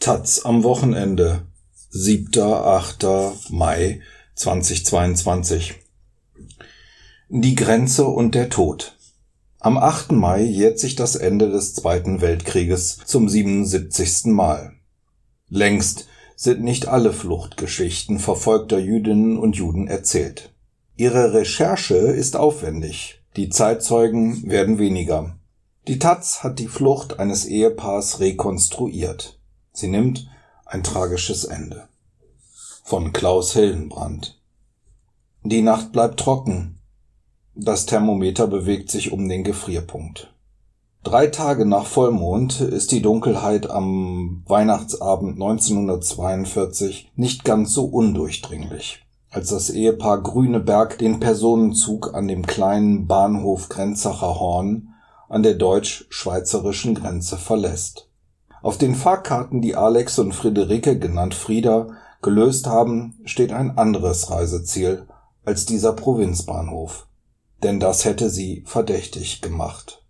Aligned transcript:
Taz 0.00 0.46
am 0.46 0.62
Wochenende, 0.62 1.42
7. 1.90 2.42
8. 2.42 3.50
Mai 3.50 4.00
2022. 4.34 5.74
Die 7.28 7.54
Grenze 7.54 8.06
und 8.06 8.34
der 8.34 8.48
Tod. 8.48 8.96
Am 9.58 9.76
8. 9.76 10.12
Mai 10.12 10.40
jährt 10.40 10.78
sich 10.78 10.96
das 10.96 11.16
Ende 11.16 11.50
des 11.50 11.74
Zweiten 11.74 12.22
Weltkrieges 12.22 13.00
zum 13.04 13.28
77. 13.28 14.32
Mal. 14.32 14.72
Längst 15.50 16.08
sind 16.34 16.62
nicht 16.62 16.88
alle 16.88 17.12
Fluchtgeschichten 17.12 18.20
verfolgter 18.20 18.78
Jüdinnen 18.78 19.36
und 19.36 19.56
Juden 19.56 19.86
erzählt. 19.86 20.50
Ihre 20.96 21.34
Recherche 21.34 21.96
ist 21.96 22.36
aufwendig, 22.36 23.20
die 23.36 23.50
Zeitzeugen 23.50 24.48
werden 24.48 24.78
weniger. 24.78 25.36
Die 25.88 25.98
Taz 25.98 26.42
hat 26.42 26.58
die 26.58 26.68
Flucht 26.68 27.18
eines 27.18 27.44
Ehepaars 27.44 28.20
rekonstruiert. 28.20 29.36
Sie 29.72 29.88
nimmt 29.88 30.28
ein 30.66 30.82
tragisches 30.82 31.44
Ende. 31.44 31.88
Von 32.84 33.12
Klaus 33.12 33.52
Hillenbrand. 33.52 34.40
Die 35.42 35.62
Nacht 35.62 35.92
bleibt 35.92 36.20
trocken. 36.20 36.78
Das 37.54 37.86
Thermometer 37.86 38.46
bewegt 38.46 38.90
sich 38.90 39.12
um 39.12 39.28
den 39.28 39.44
Gefrierpunkt. 39.44 40.34
Drei 41.02 41.28
Tage 41.28 41.64
nach 41.64 41.86
Vollmond 41.86 42.60
ist 42.60 42.92
die 42.92 43.00
Dunkelheit 43.00 43.70
am 43.70 44.42
Weihnachtsabend 44.46 45.34
1942 45.34 47.12
nicht 47.16 47.44
ganz 47.44 47.72
so 47.72 47.86
undurchdringlich, 47.86 49.00
als 49.30 49.48
das 49.48 49.70
Ehepaar 49.70 50.22
Grüneberg 50.22 50.98
den 50.98 51.18
Personenzug 51.18 52.12
an 52.12 52.28
dem 52.28 52.44
kleinen 52.44 53.06
Bahnhof 53.06 53.70
Grenzacher 53.70 54.38
Horn 54.40 54.92
an 55.30 55.42
der 55.42 55.54
deutsch-schweizerischen 55.54 56.94
Grenze 56.94 57.38
verlässt. 57.38 58.09
Auf 58.62 58.76
den 58.76 58.94
Fahrkarten, 58.94 59.62
die 59.62 59.74
Alex 59.74 60.18
und 60.18 60.34
Friederike, 60.34 60.98
genannt 60.98 61.34
Frieda, 61.34 61.88
gelöst 62.22 62.66
haben, 62.66 63.18
steht 63.24 63.52
ein 63.52 63.78
anderes 63.78 64.30
Reiseziel 64.30 65.06
als 65.44 65.64
dieser 65.64 65.94
Provinzbahnhof. 65.94 67.06
Denn 67.62 67.80
das 67.80 68.04
hätte 68.04 68.28
sie 68.28 68.62
verdächtig 68.66 69.40
gemacht. 69.40 70.04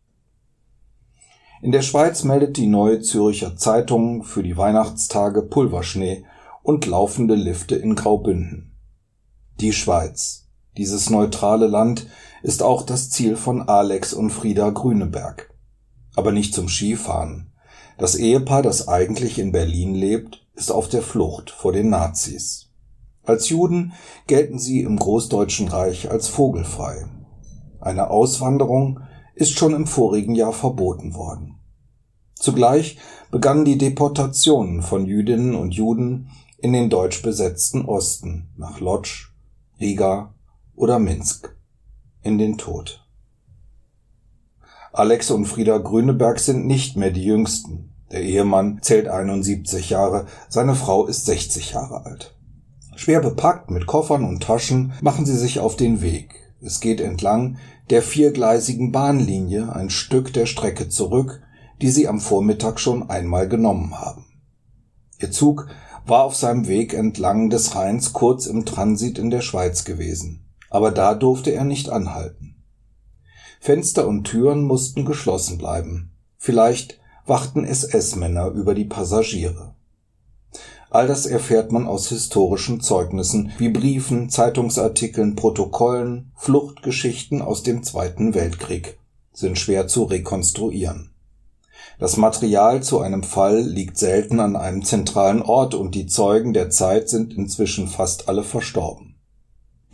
In 1.63 1.73
der 1.73 1.83
Schweiz 1.83 2.25
meldet 2.25 2.57
die 2.57 2.67
Neue 2.67 3.01
Zürcher 3.01 3.57
Zeitung 3.57 4.25
für 4.25 4.43
die 4.43 4.57
Weihnachtstage 4.57 5.43
Pulverschnee 5.43 6.25
und 6.63 6.87
laufende 6.87 7.35
Lifte 7.35 7.77
in 7.77 7.95
Graubünden. 7.95 8.73
Die 9.61 9.73
Schweiz, 9.73 10.49
dieses 10.77 11.11
neutrale 11.11 11.67
Land, 11.67 12.07
ist 12.43 12.63
auch 12.63 12.83
das 12.83 13.11
Ziel 13.11 13.37
von 13.37 13.69
Alex 13.69 14.15
und 14.15 14.31
Frieda 14.31 14.71
Grüneberg. 14.71 15.53
Aber 16.17 16.33
nicht 16.33 16.55
zum 16.55 16.69
Skifahren, 16.69 17.53
das 18.01 18.15
Ehepaar, 18.15 18.63
das 18.63 18.89
eigentlich 18.89 19.39
in 19.39 19.53
Berlin 19.53 19.95
lebt, 19.95 20.47
ist 20.55 20.73
auf 20.73 20.89
der 20.89 21.03
Flucht 21.03 21.51
vor 21.51 21.73
den 21.73 21.91
Nazis. 21.91 22.71
Als 23.23 23.51
Juden 23.51 23.93
gelten 24.27 24.59
sie 24.59 24.81
im 24.81 24.97
Großdeutschen 24.97 25.69
Reich 25.69 26.11
als 26.11 26.27
vogelfrei. 26.27 27.07
Eine 27.79 28.09
Auswanderung 28.09 29.01
ist 29.35 29.59
schon 29.59 29.75
im 29.75 29.87
vorigen 29.87 30.35
Jahr 30.35 30.55
verboten 30.55 31.15
worden. 31.15 31.61
Zugleich 32.35 32.97
begannen 33.31 33.67
die 33.67 33.77
Deportationen 33.77 34.81
von 34.81 35.05
Jüdinnen 35.05 35.55
und 35.55 35.75
Juden 35.75 36.31
in 36.57 36.73
den 36.73 36.89
deutsch 36.89 37.21
besetzten 37.21 37.85
Osten 37.85 38.49
nach 38.57 38.81
Lodz, 38.81 39.29
Riga 39.79 40.33
oder 40.75 40.99
Minsk 40.99 41.55
in 42.23 42.39
den 42.39 42.57
Tod. 42.57 43.07
Alex 44.93 45.31
und 45.31 45.45
Frieda 45.45 45.77
Grüneberg 45.77 46.41
sind 46.41 46.67
nicht 46.67 46.97
mehr 46.97 47.11
die 47.11 47.25
jüngsten. 47.25 47.90
Der 48.11 48.23
Ehemann 48.23 48.81
zählt 48.83 49.09
71 49.09 49.91
Jahre, 49.91 50.27
seine 50.49 50.75
Frau 50.75 51.07
ist 51.07 51.27
60 51.27 51.73
Jahre 51.73 52.05
alt. 52.05 52.35
Schwer 52.97 53.21
bepackt 53.21 53.71
mit 53.71 53.87
Koffern 53.87 54.25
und 54.25 54.43
Taschen 54.43 54.93
machen 55.01 55.25
sie 55.25 55.37
sich 55.37 55.61
auf 55.61 55.77
den 55.77 56.03
Weg. 56.03 56.35
Es 56.61 56.81
geht 56.81 57.01
entlang 57.01 57.57
der 57.89 58.03
viergleisigen 58.03 58.93
Bahnlinie 58.93 59.73
ein 59.75 59.91
Stück 59.91 60.33
der 60.33 60.47
Strecke 60.47 60.89
zurück, 60.89 61.41
die 61.81 61.91
sie 61.91 62.09
am 62.09 62.21
Vormittag 62.21 62.79
schon 62.79 63.09
einmal 63.09 63.49
genommen 63.49 63.99
haben. 63.99 64.27
Ihr 65.19 65.31
Zug 65.31 65.69
war 66.07 66.25
auf 66.25 66.35
seinem 66.35 66.67
Weg 66.67 66.93
entlang 66.93 67.49
des 67.51 67.75
Rheins 67.75 68.13
kurz 68.13 68.47
im 68.47 68.67
Transit 68.67 69.19
in 69.19 69.31
der 69.31 69.41
Schweiz 69.41 69.85
gewesen, 69.85 70.45
aber 70.69 70.91
da 70.91 71.15
durfte 71.15 71.53
er 71.53 71.65
nicht 71.65 71.89
anhalten. 71.89 72.57
Fenster 73.61 74.07
und 74.09 74.25
Türen 74.25 74.63
mussten 74.65 75.05
geschlossen 75.05 75.59
bleiben. 75.59 76.13
Vielleicht 76.37 77.00
wachten 77.31 77.65
SS-Männer 77.65 78.49
über 78.49 78.75
die 78.75 78.85
Passagiere. 78.85 79.75
All 80.91 81.07
das 81.07 81.27
erfährt 81.27 81.71
man 81.71 81.87
aus 81.87 82.09
historischen 82.09 82.81
Zeugnissen 82.81 83.53
wie 83.57 83.69
Briefen, 83.69 84.29
Zeitungsartikeln, 84.29 85.37
Protokollen, 85.37 86.33
Fluchtgeschichten 86.35 87.41
aus 87.41 87.63
dem 87.63 87.85
Zweiten 87.85 88.35
Weltkrieg 88.35 88.99
sind 89.33 89.61
schwer 89.61 89.87
zu 89.87 90.03
rekonstruieren. 90.03 91.15
Das 92.01 92.17
Material 92.17 92.83
zu 92.83 92.99
einem 92.99 93.23
Fall 93.23 93.61
liegt 93.61 93.97
selten 93.97 94.41
an 94.41 94.57
einem 94.57 94.85
zentralen 94.85 95.41
Ort 95.41 95.77
und 95.77 95.95
die 95.95 96.07
Zeugen 96.07 96.53
der 96.53 96.69
Zeit 96.71 97.09
sind 97.09 97.33
inzwischen 97.33 97.87
fast 97.87 98.29
alle 98.29 98.43
verstorben. 98.43 99.15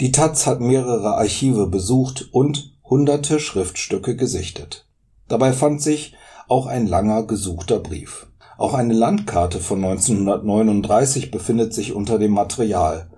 Die 0.01 0.11
Taz 0.11 0.47
hat 0.47 0.61
mehrere 0.61 1.17
Archive 1.17 1.67
besucht 1.67 2.31
und 2.33 2.73
hunderte 2.83 3.39
Schriftstücke 3.41 4.17
gesichtet. 4.17 4.87
Dabei 5.29 5.53
fand 5.53 5.83
sich 5.83 6.15
auch 6.49 6.67
ein 6.67 6.87
langer 6.87 7.25
gesuchter 7.25 7.79
Brief. 7.79 8.27
Auch 8.59 8.75
eine 8.75 8.95
Landkarte 8.95 9.61
von 9.61 9.85
1939 9.85 11.31
befindet 11.31 11.75
sich 11.75 11.93
unter 11.93 12.19
dem 12.19 12.33
Material. 12.33 13.11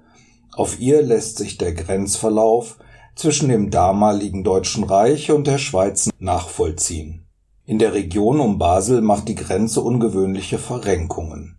Auf 0.52 0.80
ihr 0.80 1.02
lässt 1.02 1.38
sich 1.38 1.58
der 1.58 1.72
Grenzverlauf 1.72 2.78
zwischen 3.14 3.48
dem 3.48 3.70
damaligen 3.70 4.44
Deutschen 4.44 4.84
Reich 4.84 5.30
und 5.30 5.46
der 5.46 5.58
Schweiz 5.58 6.08
nachvollziehen. 6.18 7.26
In 7.64 7.78
der 7.78 7.92
Region 7.92 8.40
um 8.40 8.58
Basel 8.58 9.02
macht 9.02 9.28
die 9.28 9.34
Grenze 9.34 9.82
ungewöhnliche 9.82 10.58
Verrenkungen. 10.58 11.58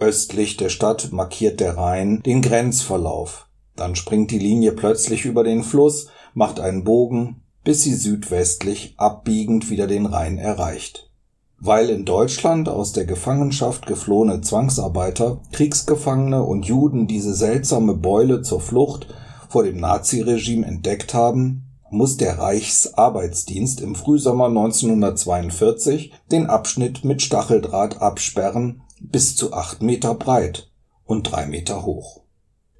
Östlich 0.00 0.56
der 0.56 0.68
Stadt 0.68 1.12
markiert 1.12 1.60
der 1.60 1.76
Rhein 1.76 2.22
den 2.24 2.42
Grenzverlauf. 2.42 3.46
Dann 3.76 3.94
springt 3.94 4.30
die 4.30 4.38
Linie 4.38 4.72
plötzlich 4.72 5.24
über 5.24 5.44
den 5.44 5.62
Fluss, 5.62 6.08
macht 6.34 6.58
einen 6.58 6.84
Bogen, 6.84 7.41
bis 7.64 7.82
sie 7.82 7.94
südwestlich 7.94 8.94
abbiegend 8.96 9.70
wieder 9.70 9.86
den 9.86 10.06
Rhein 10.06 10.38
erreicht. 10.38 11.10
Weil 11.58 11.90
in 11.90 12.04
Deutschland 12.04 12.68
aus 12.68 12.92
der 12.92 13.04
Gefangenschaft 13.04 13.86
geflohene 13.86 14.40
Zwangsarbeiter, 14.40 15.40
Kriegsgefangene 15.52 16.42
und 16.42 16.66
Juden 16.66 17.06
diese 17.06 17.34
seltsame 17.34 17.94
Beule 17.94 18.42
zur 18.42 18.60
Flucht 18.60 19.06
vor 19.48 19.62
dem 19.62 19.78
Naziregime 19.78 20.66
entdeckt 20.66 21.14
haben, 21.14 21.68
muss 21.90 22.16
der 22.16 22.38
Reichsarbeitsdienst 22.38 23.80
im 23.80 23.94
Frühsommer 23.94 24.46
1942 24.46 26.12
den 26.32 26.46
Abschnitt 26.46 27.04
mit 27.04 27.22
Stacheldraht 27.22 28.00
absperren 28.00 28.82
bis 28.98 29.36
zu 29.36 29.52
acht 29.52 29.82
Meter 29.82 30.14
breit 30.14 30.70
und 31.04 31.30
drei 31.30 31.46
Meter 31.46 31.84
hoch 31.84 32.21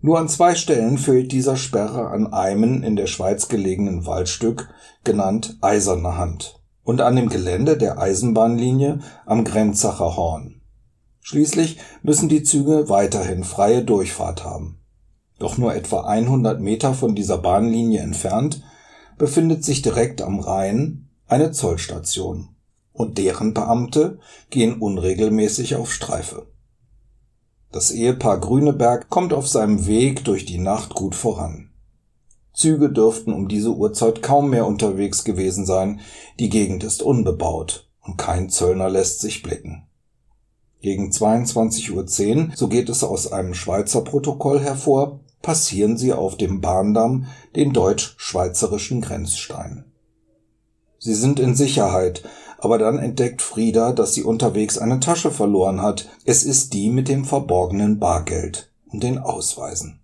nur 0.03 0.19
an 0.19 0.29
zwei 0.29 0.57
Stellen 0.57 0.99
fehlt 0.99 1.31
dieser 1.31 1.57
Sperre 1.57 2.09
an 2.09 2.33
einem 2.33 2.83
in 2.83 2.97
der 2.97 3.07
Schweiz 3.07 3.47
gelegenen 3.47 4.05
Waldstück, 4.05 4.69
genannt 5.05 5.57
Eiserne 5.61 6.17
Hand, 6.17 6.61
und 6.83 7.01
an 7.01 7.15
dem 7.15 7.29
Gelände 7.29 7.79
der 7.79 7.99
Eisenbahnlinie 7.99 8.99
am 9.27 9.45
Grenzacher 9.45 10.17
Horn. 10.17 10.61
Schließlich 11.21 11.79
müssen 12.03 12.29
die 12.29 12.43
Züge 12.43 12.89
weiterhin 12.89 13.45
freie 13.45 13.85
Durchfahrt 13.85 14.45
haben. 14.45 14.81
Doch 15.39 15.57
nur 15.57 15.73
etwa 15.73 16.01
100 16.01 16.61
Meter 16.61 16.95
von 16.95 17.15
dieser 17.15 17.39
Bahnlinie 17.39 18.01
entfernt 18.01 18.63
befindet 19.19 19.65
sich 19.65 19.83
direkt 19.83 20.21
am 20.21 20.41
Rhein 20.41 21.11
eine 21.29 21.53
Zollstation, 21.53 22.49
und 22.93 23.19
deren 23.19 23.55
Beamte 23.55 24.19
gehen 24.51 24.75
unregelmäßig 24.81 25.77
auf 25.77 25.93
Streife 25.93 26.52
das 27.73 27.91
Ehepaar 27.91 28.39
Grüneberg 28.39 29.09
kommt 29.09 29.33
auf 29.33 29.49
seinem 29.49 29.87
Weg 29.87 30.25
durch 30.25 30.45
die 30.45 30.59
Nacht 30.59 30.95
gut 30.95 31.15
voran. 31.15 31.71
Züge 32.53 32.91
dürften 32.91 33.33
um 33.33 33.49
diese 33.49 33.75
Uhrzeit 33.75 34.23
kaum 34.23 34.51
mehr 34.51 34.67
unterwegs 34.67 35.25
gewesen 35.25 35.65
sein, 35.65 36.01
die 36.39 36.51
Gegend 36.51 36.85
ist 36.85 37.03
unbebaut 37.03 37.89
und 38.03 38.19
kein 38.19 38.51
Zöllner 38.51 38.91
lässt 38.91 39.21
sich 39.21 39.43
blicken. 39.43 39.87
Gegen 40.83 41.11
22.10 41.11 41.91
Uhr, 42.37 42.53
so 42.55 42.69
geht 42.69 42.89
es 42.89 43.05
aus 43.05 43.33
einem 43.33 43.55
Schweizer 43.55 44.03
Protokoll 44.03 44.61
hervor, 44.61 45.21
passieren 45.41 45.97
sie 45.97 46.13
auf 46.13 46.37
dem 46.37 46.61
Bahndamm 46.61 47.27
den 47.57 47.73
deutsch-schweizerischen 47.73 49.01
Grenzstein. 49.01 49.85
Sie 50.99 51.15
sind 51.15 51.41
in 51.41 51.55
Sicherheit, 51.55 52.23
aber 52.63 52.79
dann 52.79 53.01
entdeckt 53.01 53.43
Frieda, 53.43 53.91
dass 53.93 54.15
sie 54.15 54.23
unterwegs 54.23 54.79
eine 54.79 55.01
Tasche 55.01 55.33
verloren 55.33 55.83
hat. 55.83 56.09
Es 56.25 56.45
ist 56.45 56.73
die 56.75 56.91
mit 56.91 57.09
dem 57.09 57.25
verborgenen 57.25 57.99
Bargeld 57.99 58.71
und 58.93 59.03
den 59.03 59.19
Ausweisen. 59.19 59.99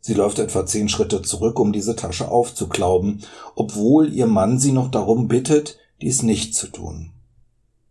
Sie 0.00 0.14
läuft 0.14 0.38
etwa 0.38 0.64
zehn 0.64 0.88
Schritte 0.88 1.22
zurück, 1.22 1.58
um 1.58 1.72
diese 1.72 1.96
Tasche 1.96 2.30
aufzuklauben, 2.30 3.24
obwohl 3.56 4.12
ihr 4.12 4.28
Mann 4.28 4.60
sie 4.60 4.70
noch 4.70 4.92
darum 4.92 5.26
bittet, 5.26 5.78
dies 6.02 6.22
nicht 6.22 6.54
zu 6.54 6.68
tun. 6.68 7.10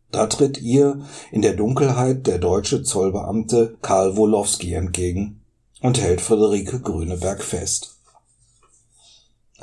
Da 0.10 0.28
tritt 0.28 0.62
ihr 0.62 1.02
in 1.34 1.42
der 1.42 1.56
Dunkelheit 1.56 2.26
der 2.26 2.40
deutsche 2.40 2.82
Zollbeamte 2.82 3.76
Karl 3.82 4.16
Wolowski 4.16 4.74
entgegen 4.74 5.42
und 5.82 6.00
hält 6.00 6.22
Friederike 6.22 6.80
Grüneberg 6.80 7.44
fest. 7.44 7.98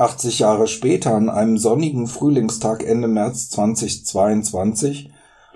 80 0.00 0.38
Jahre 0.38 0.66
später, 0.66 1.14
an 1.14 1.28
einem 1.28 1.58
sonnigen 1.58 2.06
Frühlingstag 2.06 2.82
Ende 2.82 3.08
März 3.08 3.50
2022, 3.50 5.10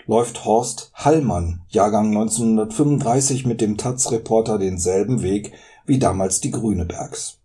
läuft 0.07 0.45
Horst 0.45 0.91
Hallmann, 0.95 1.63
Jahrgang 1.69 2.09
1935, 2.09 3.47
mit 3.47 3.61
dem 3.61 3.79
Taz-Reporter 3.79 4.59
denselben 4.59 5.23
Weg 5.23 5.53
wie 5.87 5.99
damals 5.99 6.41
die 6.41 6.51
Grünebergs. 6.51 7.39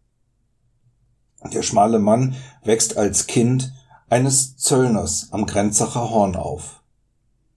Der 1.54 1.64
schmale 1.64 2.00
Mann 2.00 2.36
wächst 2.64 2.98
als 2.98 3.28
Kind 3.28 3.74
eines 4.10 4.58
Zöllners 4.58 5.30
am 5.32 5.46
Grenzacher 5.46 6.10
Horn 6.10 6.36
auf 6.36 6.80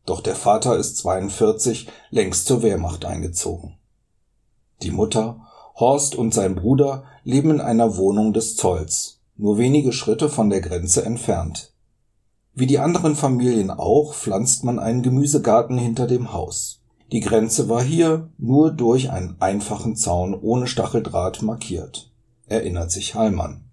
doch 0.04 0.20
der 0.20 0.34
Vater 0.34 0.76
ist 0.76 0.98
42 0.98 1.88
längst 2.10 2.46
zur 2.46 2.62
Wehrmacht 2.62 3.04
eingezogen. 3.04 3.76
Die 4.82 4.90
Mutter, 4.90 5.46
Horst 5.76 6.16
und 6.16 6.34
sein 6.34 6.56
Bruder 6.56 7.04
leben 7.24 7.50
in 7.50 7.60
einer 7.60 7.96
Wohnung 7.96 8.32
des 8.32 8.56
Zolls, 8.56 9.20
nur 9.42 9.58
wenige 9.58 9.92
Schritte 9.92 10.28
von 10.28 10.50
der 10.50 10.60
Grenze 10.60 11.04
entfernt. 11.04 11.72
Wie 12.54 12.68
die 12.68 12.78
anderen 12.78 13.16
Familien 13.16 13.72
auch 13.72 14.14
pflanzt 14.14 14.62
man 14.62 14.78
einen 14.78 15.02
Gemüsegarten 15.02 15.78
hinter 15.78 16.06
dem 16.06 16.32
Haus. 16.32 16.80
Die 17.10 17.18
Grenze 17.18 17.68
war 17.68 17.82
hier 17.82 18.30
nur 18.38 18.70
durch 18.70 19.10
einen 19.10 19.34
einfachen 19.40 19.96
Zaun 19.96 20.32
ohne 20.40 20.68
Stacheldraht 20.68 21.42
markiert, 21.42 22.12
erinnert 22.46 22.92
sich 22.92 23.16
Hallmann. 23.16 23.64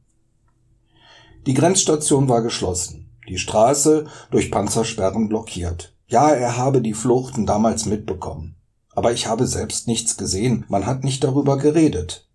Die 1.45 1.53
Grenzstation 1.53 2.27
war 2.27 2.41
geschlossen, 2.41 3.11
die 3.27 3.37
Straße 3.37 4.07
durch 4.31 4.49
Panzersperren 4.49 5.29
blockiert. 5.29 5.93
Ja, 6.07 6.31
er 6.31 6.57
habe 6.57 6.81
die 6.81 6.95
Fluchten 6.95 7.45
damals 7.45 7.85
mitbekommen. 7.85 8.55
Aber 8.89 9.11
ich 9.11 9.27
habe 9.27 9.45
selbst 9.45 9.87
nichts 9.87 10.17
gesehen, 10.17 10.65
man 10.67 10.87
hat 10.87 11.03
nicht 11.03 11.23
darüber 11.23 11.59
geredet. 11.59 12.27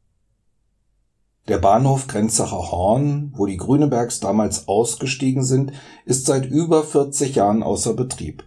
Der 1.47 1.59
Bahnhof 1.59 2.07
Grenzacher 2.07 2.71
Horn, 2.71 3.33
wo 3.37 3.45
die 3.45 3.59
Grünebergs 3.59 4.19
damals 4.19 4.67
ausgestiegen 4.67 5.45
sind, 5.45 5.73
ist 6.07 6.25
seit 6.25 6.47
über 6.47 6.83
40 6.83 7.35
Jahren 7.35 7.63
außer 7.63 7.93
Betrieb. 7.93 8.45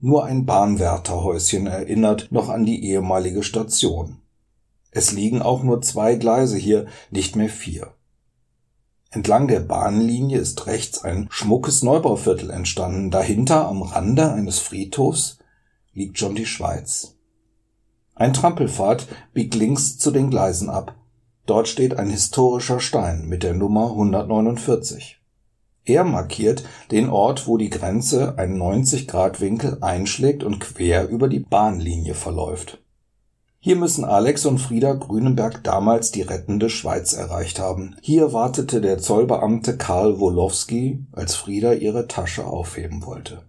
Nur 0.00 0.24
ein 0.24 0.44
Bahnwärterhäuschen 0.44 1.68
erinnert 1.68 2.32
noch 2.32 2.48
an 2.48 2.64
die 2.64 2.84
ehemalige 2.84 3.44
Station. 3.44 4.20
Es 4.90 5.12
liegen 5.12 5.42
auch 5.42 5.62
nur 5.62 5.80
zwei 5.80 6.16
Gleise 6.16 6.56
hier, 6.56 6.86
nicht 7.10 7.36
mehr 7.36 7.48
vier. 7.48 7.92
Entlang 9.10 9.46
der 9.46 9.60
Bahnlinie 9.60 10.38
ist 10.38 10.66
rechts 10.66 11.02
ein 11.04 11.28
schmuckes 11.30 11.82
Neubauviertel 11.82 12.50
entstanden. 12.50 13.10
Dahinter, 13.10 13.66
am 13.66 13.82
Rande 13.82 14.32
eines 14.32 14.58
Friedhofs, 14.58 15.38
liegt 15.92 16.18
schon 16.18 16.34
die 16.34 16.46
Schweiz. 16.46 17.14
Ein 18.14 18.34
Trampelpfad 18.34 19.06
biegt 19.32 19.54
links 19.54 19.98
zu 19.98 20.10
den 20.10 20.30
Gleisen 20.30 20.68
ab. 20.68 20.97
Dort 21.48 21.66
steht 21.66 21.98
ein 21.98 22.10
historischer 22.10 22.78
Stein 22.78 23.26
mit 23.26 23.42
der 23.42 23.54
Nummer 23.54 23.90
149. 23.90 25.20
Er 25.84 26.04
markiert 26.04 26.62
den 26.92 27.08
Ort, 27.08 27.48
wo 27.48 27.56
die 27.56 27.70
Grenze 27.70 28.38
einen 28.38 28.62
90-Grad-Winkel 28.62 29.78
einschlägt 29.80 30.44
und 30.44 30.60
quer 30.60 31.08
über 31.08 31.26
die 31.26 31.40
Bahnlinie 31.40 32.14
verläuft 32.14 32.78
hier 33.60 33.74
müssen 33.74 34.04
Alex 34.04 34.46
und 34.46 34.60
Frieda 34.60 34.92
Grünenberg 34.92 35.64
damals 35.64 36.12
die 36.12 36.22
rettende 36.22 36.70
Schweiz 36.70 37.12
erreicht 37.12 37.58
haben. 37.58 37.96
Hier 38.00 38.32
wartete 38.32 38.80
der 38.80 38.98
Zollbeamte 38.98 39.76
Karl 39.76 40.20
Wolowski, 40.20 41.04
als 41.10 41.34
Frieda 41.34 41.72
ihre 41.72 42.06
Tasche 42.06 42.46
aufheben 42.46 43.04
wollte. 43.04 43.42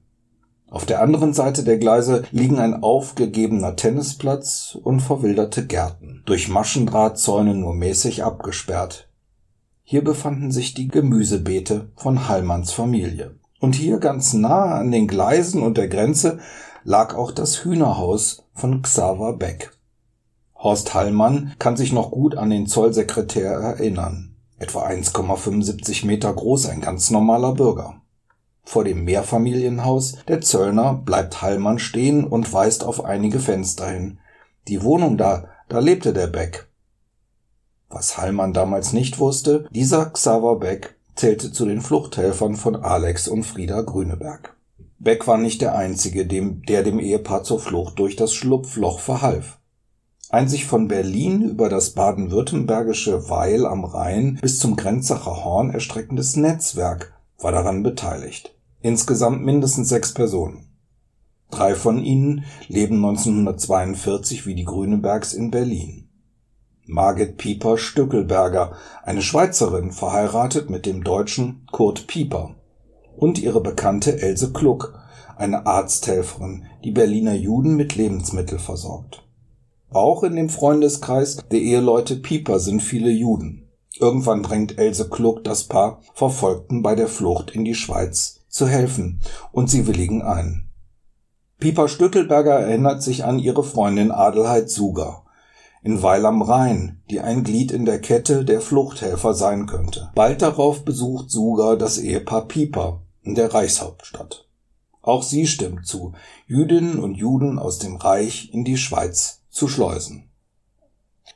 Auf 0.71 0.85
der 0.85 1.01
anderen 1.01 1.33
Seite 1.33 1.63
der 1.63 1.79
Gleise 1.79 2.23
liegen 2.31 2.59
ein 2.59 2.83
aufgegebener 2.83 3.75
Tennisplatz 3.75 4.77
und 4.81 4.99
verwilderte 4.99 5.65
Gärten, 5.65 6.21
durch 6.25 6.47
Maschendrahtzäune 6.47 7.55
nur 7.55 7.73
mäßig 7.73 8.23
abgesperrt. 8.23 9.09
Hier 9.83 10.03
befanden 10.03 10.51
sich 10.51 10.75
die 10.75 10.87
Gemüsebeete 10.87 11.89
von 11.95 12.29
Hallmanns 12.29 12.71
Familie. 12.71 13.35
Und 13.59 13.75
hier 13.75 13.97
ganz 13.97 14.33
nah 14.33 14.75
an 14.75 14.91
den 14.91 15.07
Gleisen 15.07 15.63
und 15.63 15.77
der 15.77 15.87
Grenze 15.87 16.37
lag 16.83 17.15
auch 17.15 17.31
das 17.31 17.65
Hühnerhaus 17.65 18.43
von 18.53 18.83
Xaver 18.83 19.33
Beck. 19.33 19.71
Horst 20.55 20.93
Hallmann 20.93 21.55
kann 21.57 21.77
sich 21.77 21.91
noch 21.91 22.11
gut 22.11 22.35
an 22.35 22.51
den 22.51 22.67
Zollsekretär 22.67 23.51
erinnern. 23.51 24.35
Etwa 24.59 24.85
1,75 24.85 26.05
Meter 26.05 26.31
groß, 26.31 26.67
ein 26.67 26.81
ganz 26.81 27.09
normaler 27.09 27.53
Bürger. 27.53 27.98
Vor 28.69 28.83
dem 28.83 29.03
Mehrfamilienhaus 29.03 30.17
der 30.27 30.41
Zöllner 30.41 30.93
bleibt 30.93 31.41
Hallmann 31.41 31.79
stehen 31.79 32.23
und 32.23 32.53
weist 32.53 32.83
auf 32.83 33.03
einige 33.03 33.39
Fenster 33.39 33.89
hin. 33.89 34.19
Die 34.67 34.83
Wohnung 34.83 35.17
da, 35.17 35.47
da 35.69 35.79
lebte 35.79 36.13
der 36.13 36.27
Beck. 36.27 36.67
Was 37.89 38.19
Hallmann 38.19 38.53
damals 38.53 38.93
nicht 38.93 39.17
wusste, 39.17 39.67
dieser 39.71 40.11
Xaver 40.11 40.59
Beck 40.59 40.93
zählte 41.15 41.51
zu 41.51 41.65
den 41.65 41.81
Fluchthelfern 41.81 42.57
von 42.57 42.75
Alex 42.75 43.27
und 43.27 43.41
Frieda 43.41 43.81
Grüneberg. 43.81 44.55
Beck 44.99 45.25
war 45.25 45.39
nicht 45.39 45.61
der 45.61 45.73
Einzige, 45.73 46.27
dem, 46.27 46.61
der 46.61 46.83
dem 46.83 46.99
Ehepaar 46.99 47.43
zur 47.43 47.59
Flucht 47.59 47.97
durch 47.97 48.17
das 48.17 48.35
Schlupfloch 48.35 48.99
verhalf. 48.99 49.57
Ein 50.29 50.47
sich 50.47 50.67
von 50.67 50.87
Berlin 50.87 51.41
über 51.41 51.69
das 51.69 51.95
baden-württembergische 51.95 53.31
Weil 53.31 53.65
am 53.65 53.83
Rhein 53.83 54.37
bis 54.39 54.59
zum 54.59 54.75
Grenzacher 54.75 55.43
Horn 55.43 55.71
erstreckendes 55.71 56.35
Netzwerk 56.35 57.15
war 57.39 57.51
daran 57.51 57.81
beteiligt. 57.81 58.53
Insgesamt 58.81 59.43
mindestens 59.43 59.89
sechs 59.89 60.13
Personen. 60.13 60.69
Drei 61.51 61.75
von 61.75 62.01
ihnen 62.01 62.45
leben 62.69 62.95
1942 62.95 64.45
wie 64.45 64.55
die 64.55 64.63
Grünebergs 64.63 65.33
in 65.33 65.51
Berlin. 65.51 66.07
Margit 66.85 67.35
Pieper 67.35 67.77
Stückelberger, 67.77 68.71
eine 69.03 69.21
Schweizerin, 69.21 69.91
verheiratet 69.91 70.69
mit 70.69 70.85
dem 70.85 71.03
Deutschen 71.03 71.67
Kurt 71.71 72.07
Pieper. 72.07 72.55
Und 73.17 73.37
ihre 73.37 73.61
Bekannte 73.61 74.21
Else 74.21 74.53
Kluck, 74.53 74.97
eine 75.35 75.65
Arzthelferin, 75.65 76.65
die 76.85 76.91
Berliner 76.91 77.35
Juden 77.35 77.75
mit 77.75 77.95
Lebensmittel 77.95 78.59
versorgt. 78.59 79.27
Auch 79.89 80.23
in 80.23 80.37
dem 80.37 80.47
Freundeskreis 80.47 81.39
der 81.51 81.59
Eheleute 81.59 82.15
Pieper 82.15 82.59
sind 82.59 82.81
viele 82.81 83.09
Juden. 83.09 83.67
Irgendwann 83.99 84.41
drängt 84.41 84.77
Else 84.77 85.09
Kluck 85.09 85.43
das 85.43 85.65
Paar 85.65 85.99
Verfolgten 86.13 86.81
bei 86.81 86.95
der 86.95 87.09
Flucht 87.09 87.51
in 87.51 87.65
die 87.65 87.75
Schweiz 87.75 88.38
zu 88.49 88.67
helfen 88.67 89.21
und 89.51 89.69
sie 89.69 89.87
willigen 89.87 90.21
ein. 90.21 90.69
Pieper 91.59 91.87
Stückelberger 91.87 92.59
erinnert 92.59 93.03
sich 93.03 93.23
an 93.23 93.39
ihre 93.39 93.63
Freundin 93.63 94.11
Adelheid 94.11 94.69
Suger 94.69 95.23
in 95.81 96.03
Weil 96.03 96.25
am 96.25 96.41
Rhein, 96.41 97.01
die 97.09 97.21
ein 97.21 97.43
Glied 97.43 97.71
in 97.71 97.85
der 97.85 97.99
Kette 97.99 98.43
der 98.43 98.61
Fluchthelfer 98.61 99.33
sein 99.33 99.65
könnte. 99.65 100.11
Bald 100.15 100.41
darauf 100.41 100.83
besucht 100.83 101.31
Suger 101.31 101.77
das 101.77 101.97
Ehepaar 101.97 102.47
Pieper 102.47 103.01
in 103.21 103.35
der 103.35 103.53
Reichshauptstadt. 103.53 104.45
Auch 105.01 105.23
sie 105.23 105.47
stimmt 105.47 105.87
zu, 105.87 106.13
Jüdinnen 106.45 106.99
und 106.99 107.15
Juden 107.15 107.57
aus 107.57 107.79
dem 107.79 107.95
Reich 107.95 108.53
in 108.53 108.65
die 108.65 108.77
Schweiz 108.77 109.41
zu 109.49 109.67
schleusen. 109.67 110.29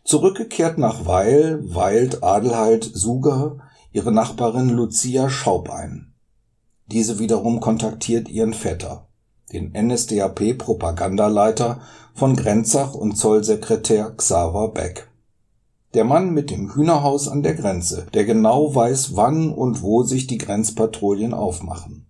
Zurückgekehrt 0.04 0.78
nach 0.78 1.06
Weil 1.06 1.62
weilt 1.74 2.24
Adelheid 2.24 2.84
Suger 2.84 3.60
ihre 3.94 4.12
Nachbarin 4.12 4.70
Lucia 4.70 5.30
Schaub 5.30 5.70
ein. 5.70 6.13
Diese 6.88 7.20
wiederum 7.20 7.60
kontaktiert 7.60 8.30
ihren 8.30 8.54
Vetter, 8.54 9.08
den 9.52 9.72
NSDAP-Propagandaleiter 9.72 11.82
von 12.14 12.36
Grenzach 12.36 12.94
und 12.94 13.18
Zollsekretär 13.18 14.14
Xaver 14.18 14.74
Beck. 14.74 15.10
Der 15.94 16.04
Mann 16.04 16.34
mit 16.34 16.50
dem 16.50 16.74
Hühnerhaus 16.74 17.28
an 17.28 17.44
der 17.44 17.54
Grenze, 17.54 18.08
der 18.14 18.26
genau 18.26 18.74
weiß, 18.76 19.16
wann 19.16 19.54
und 19.54 19.82
wo 19.82 20.04
sich 20.04 20.28
die 20.28 20.40
Grenzpatrouillen 20.40 21.34
aufmachen. 21.34 22.08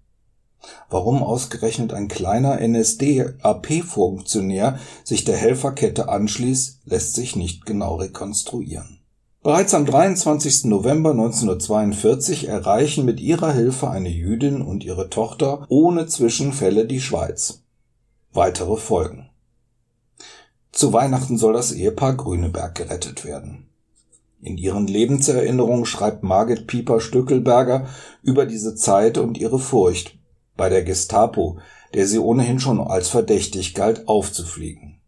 Warum 0.89 1.21
ausgerechnet 1.21 1.93
ein 1.93 2.07
kleiner 2.07 2.59
NSDAP-Funktionär 2.65 4.79
sich 5.03 5.25
der 5.25 5.37
Helferkette 5.37 6.09
anschließt, 6.09 6.79
lässt 6.85 7.13
sich 7.13 7.35
nicht 7.35 7.65
genau 7.65 7.95
rekonstruieren. 7.95 9.02
Bereits 9.43 9.73
am 9.73 9.85
23. 9.85 10.65
November 10.65 11.11
1942 11.11 12.47
erreichen 12.47 13.03
mit 13.03 13.19
ihrer 13.19 13.51
Hilfe 13.51 13.89
eine 13.89 14.07
Jüdin 14.07 14.61
und 14.61 14.85
ihre 14.85 15.09
Tochter 15.09 15.65
ohne 15.67 16.07
Zwischenfälle 16.07 16.85
die 16.85 17.01
Schweiz. 17.01 17.61
Weitere 18.31 18.77
folgen. 18.77 19.29
Zu 20.71 20.93
Weihnachten 20.93 21.37
soll 21.37 21.51
das 21.51 21.73
Ehepaar 21.73 22.15
Grüneberg 22.15 22.73
gerettet 22.73 23.25
werden. 23.25 23.67
In 24.41 24.57
ihren 24.57 24.87
Lebenserinnerungen 24.87 25.85
schreibt 25.85 26.23
Margit 26.23 26.65
Pieper 26.65 27.01
Stückelberger 27.01 27.87
über 28.21 28.45
diese 28.45 28.75
Zeit 28.75 29.17
und 29.17 29.37
ihre 29.37 29.59
Furcht, 29.59 30.17
bei 30.55 30.69
der 30.69 30.83
Gestapo, 30.83 31.57
der 31.93 32.07
sie 32.07 32.19
ohnehin 32.19 32.61
schon 32.61 32.79
als 32.79 33.09
verdächtig 33.09 33.73
galt, 33.73 34.07
aufzufliegen. 34.07 35.01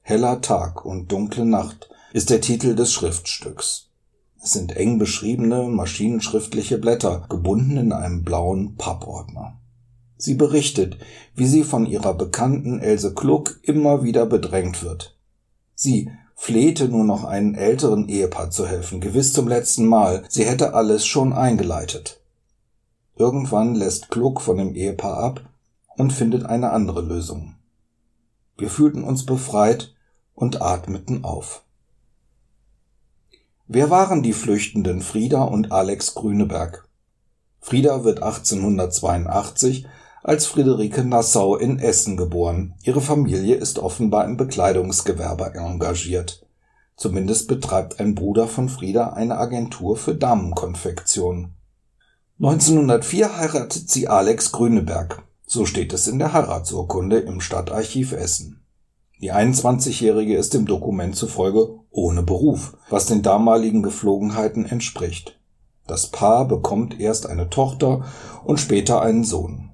Heller 0.00 0.40
Tag 0.40 0.86
und 0.86 1.12
dunkle 1.12 1.44
Nacht 1.44 1.90
ist 2.16 2.30
der 2.30 2.40
Titel 2.40 2.74
des 2.74 2.94
Schriftstücks. 2.94 3.90
Es 4.42 4.52
sind 4.52 4.74
eng 4.74 4.98
beschriebene 4.98 5.64
maschinenschriftliche 5.64 6.78
Blätter, 6.78 7.26
gebunden 7.28 7.76
in 7.76 7.92
einem 7.92 8.24
blauen 8.24 8.76
Pappordner. 8.76 9.60
Sie 10.16 10.32
berichtet, 10.32 10.96
wie 11.34 11.46
sie 11.46 11.62
von 11.62 11.84
ihrer 11.84 12.14
Bekannten 12.14 12.80
Else 12.80 13.12
Kluck 13.12 13.60
immer 13.64 14.02
wieder 14.02 14.24
bedrängt 14.24 14.82
wird. 14.82 15.14
Sie 15.74 16.10
flehte 16.34 16.88
nur 16.88 17.04
noch 17.04 17.24
einen 17.24 17.54
älteren 17.54 18.08
Ehepaar 18.08 18.50
zu 18.50 18.66
helfen, 18.66 19.02
gewiss 19.02 19.34
zum 19.34 19.46
letzten 19.46 19.84
Mal, 19.84 20.24
sie 20.30 20.46
hätte 20.46 20.72
alles 20.72 21.04
schon 21.04 21.34
eingeleitet. 21.34 22.22
Irgendwann 23.14 23.74
lässt 23.74 24.08
Kluck 24.08 24.40
von 24.40 24.56
dem 24.56 24.74
Ehepaar 24.74 25.18
ab 25.18 25.50
und 25.98 26.14
findet 26.14 26.46
eine 26.46 26.70
andere 26.70 27.02
Lösung. 27.02 27.56
Wir 28.56 28.70
fühlten 28.70 29.04
uns 29.04 29.26
befreit 29.26 29.94
und 30.34 30.62
atmeten 30.62 31.22
auf. 31.22 31.65
Wer 33.68 33.90
waren 33.90 34.22
die 34.22 34.32
Flüchtenden 34.32 35.00
Frieda 35.00 35.42
und 35.42 35.72
Alex 35.72 36.14
Grüneberg? 36.14 36.86
Frieda 37.60 38.04
wird 38.04 38.22
1882 38.22 39.88
als 40.22 40.46
Friederike 40.46 41.04
Nassau 41.04 41.56
in 41.56 41.80
Essen 41.80 42.16
geboren. 42.16 42.74
Ihre 42.84 43.00
Familie 43.00 43.56
ist 43.56 43.80
offenbar 43.80 44.24
im 44.24 44.36
Bekleidungsgewerbe 44.36 45.52
engagiert. 45.54 46.46
Zumindest 46.96 47.48
betreibt 47.48 47.98
ein 47.98 48.14
Bruder 48.14 48.46
von 48.46 48.68
Frieda 48.68 49.14
eine 49.14 49.36
Agentur 49.36 49.96
für 49.96 50.14
Damenkonfektion. 50.14 51.54
1904 52.38 53.36
heiratet 53.36 53.90
sie 53.90 54.06
Alex 54.06 54.52
Grüneberg. 54.52 55.24
So 55.44 55.66
steht 55.66 55.92
es 55.92 56.06
in 56.06 56.20
der 56.20 56.32
Heiratsurkunde 56.32 57.18
im 57.18 57.40
Stadtarchiv 57.40 58.12
Essen. 58.12 58.60
Die 59.22 59.32
21-Jährige 59.32 60.36
ist 60.36 60.52
dem 60.52 60.66
Dokument 60.66 61.16
zufolge 61.16 61.78
ohne 61.90 62.22
Beruf, 62.22 62.76
was 62.90 63.06
den 63.06 63.22
damaligen 63.22 63.82
Geflogenheiten 63.82 64.66
entspricht. 64.66 65.40
Das 65.86 66.10
Paar 66.10 66.46
bekommt 66.46 67.00
erst 67.00 67.26
eine 67.26 67.48
Tochter 67.48 68.04
und 68.44 68.60
später 68.60 69.00
einen 69.00 69.24
Sohn. 69.24 69.70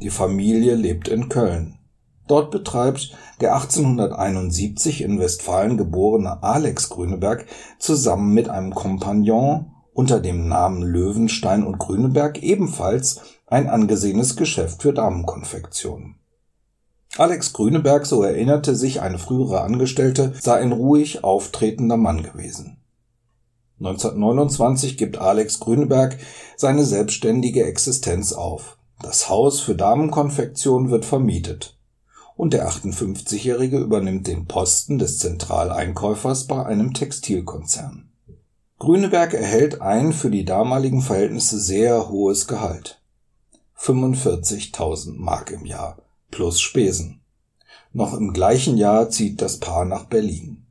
Die 0.00 0.08
Familie 0.08 0.76
lebt 0.76 1.08
in 1.08 1.28
Köln. 1.28 1.78
Dort 2.26 2.50
betreibt 2.50 3.14
der 3.42 3.54
1871 3.54 5.02
in 5.02 5.20
Westfalen 5.20 5.76
geborene 5.76 6.42
Alex 6.42 6.88
Grüneberg 6.88 7.44
zusammen 7.78 8.32
mit 8.32 8.48
einem 8.48 8.74
Kompagnon 8.74 9.72
unter 9.92 10.20
dem 10.20 10.48
Namen 10.48 10.82
Löwenstein 10.82 11.64
und 11.64 11.78
Grüneberg 11.78 12.42
ebenfalls 12.42 13.20
ein 13.46 13.68
angesehenes 13.68 14.36
Geschäft 14.36 14.80
für 14.80 14.94
Damenkonfektion 14.94 16.16
Alex 17.18 17.52
Grüneberg, 17.52 18.04
so 18.06 18.22
erinnerte 18.22 18.74
sich 18.74 19.00
eine 19.00 19.18
frühere 19.18 19.62
Angestellte, 19.62 20.34
sei 20.40 20.56
ein 20.56 20.72
ruhig 20.72 21.24
auftretender 21.24 21.96
Mann 21.96 22.22
gewesen. 22.22 22.78
1929 23.78 24.96
gibt 24.96 25.18
Alex 25.18 25.60
Grüneberg 25.60 26.18
seine 26.56 26.84
selbstständige 26.84 27.64
Existenz 27.64 28.32
auf. 28.32 28.78
Das 29.02 29.28
Haus 29.28 29.60
für 29.60 29.74
Damenkonfektion 29.74 30.90
wird 30.90 31.04
vermietet 31.04 31.76
und 32.36 32.52
der 32.52 32.68
58-Jährige 32.68 33.78
übernimmt 33.78 34.26
den 34.26 34.46
Posten 34.46 34.98
des 34.98 35.18
Zentraleinkäufers 35.18 36.46
bei 36.46 36.64
einem 36.64 36.92
Textilkonzern. 36.92 38.10
Grüneberg 38.78 39.32
erhält 39.32 39.80
ein 39.80 40.12
für 40.12 40.30
die 40.30 40.44
damaligen 40.44 41.00
Verhältnisse 41.00 41.58
sehr 41.58 42.10
hohes 42.10 42.46
Gehalt. 42.46 43.00
45.000 43.78 45.14
Mark 45.16 45.50
im 45.50 45.64
Jahr 45.64 45.96
plus 46.30 46.60
Spesen. 46.60 47.20
Noch 47.92 48.14
im 48.14 48.32
gleichen 48.32 48.76
Jahr 48.76 49.10
zieht 49.10 49.40
das 49.40 49.58
Paar 49.58 49.84
nach 49.84 50.04
Berlin. 50.04 50.64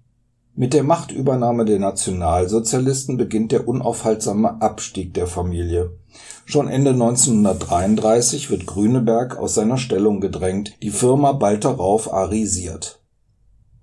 Mit 0.54 0.74
der 0.74 0.84
Machtübernahme 0.84 1.66
der 1.66 1.80
Nationalsozialisten 1.80 3.18
beginnt 3.18 3.52
der 3.52 3.68
unaufhaltsame 3.68 4.62
Abstieg 4.62 5.14
der 5.14 5.28
Familie. 5.28 5.98
Schon 6.46 6.68
Ende 6.68 6.92
1933 6.92 8.50
wird 8.50 8.66
Grüneberg 8.66 9.38
aus 9.38 9.56
seiner 9.56 9.78
Stellung 9.78 10.22
gedrängt, 10.22 10.76
die 10.82 10.92
Firma 10.92 11.34
bald 11.34 11.66
darauf 11.66 12.14
arisiert. 12.14 13.02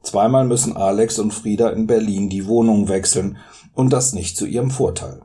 Zweimal 0.03 0.47
müssen 0.47 0.77
Alex 0.77 1.19
und 1.19 1.35
Frieda 1.35 1.71
in 1.71 1.87
Berlin 1.87 2.29
die 2.29 2.47
Wohnung 2.47 2.89
wechseln 2.89 3.39
und 3.75 3.93
das 3.93 4.13
nicht 4.13 4.37
zu 4.37 4.47
ihrem 4.47 4.71
Vorteil 4.71 5.23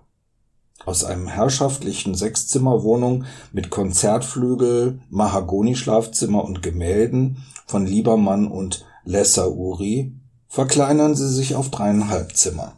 aus 0.88 1.04
einem 1.04 1.28
herrschaftlichen 1.28 2.16
Sechszimmerwohnung 2.16 3.26
mit 3.52 3.70
Konzertflügel, 3.70 5.02
Mahagonischlafzimmer 5.10 6.46
und 6.46 6.64
Gemälden 6.64 7.44
von 7.66 7.86
Liebermann 7.86 8.48
und 8.48 8.86
Lesser-Uri 9.04 10.14
verkleinern 10.48 11.16
sie 11.16 11.30
sich 11.30 11.56
auf 11.56 11.70
dreieinhalb 11.70 12.38
Zimmer. 12.38 12.74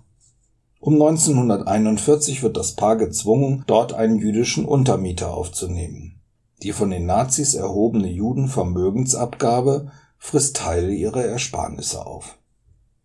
Um 0.80 0.96
1941 0.96 2.42
wird 2.42 2.58
das 2.58 2.76
Paar 2.76 2.96
gezwungen, 2.96 3.64
dort 3.68 3.94
einen 3.94 4.18
jüdischen 4.18 4.66
Untermieter 4.66 5.32
aufzunehmen. 5.32 6.20
Die 6.64 6.72
von 6.72 6.90
den 6.90 7.06
Nazis 7.06 7.54
erhobene 7.54 8.10
Judenvermögensabgabe 8.10 9.92
frisst 10.18 10.58
Teile 10.58 10.92
ihrer 10.92 11.24
Ersparnisse 11.24 12.06
auf. 12.06 12.40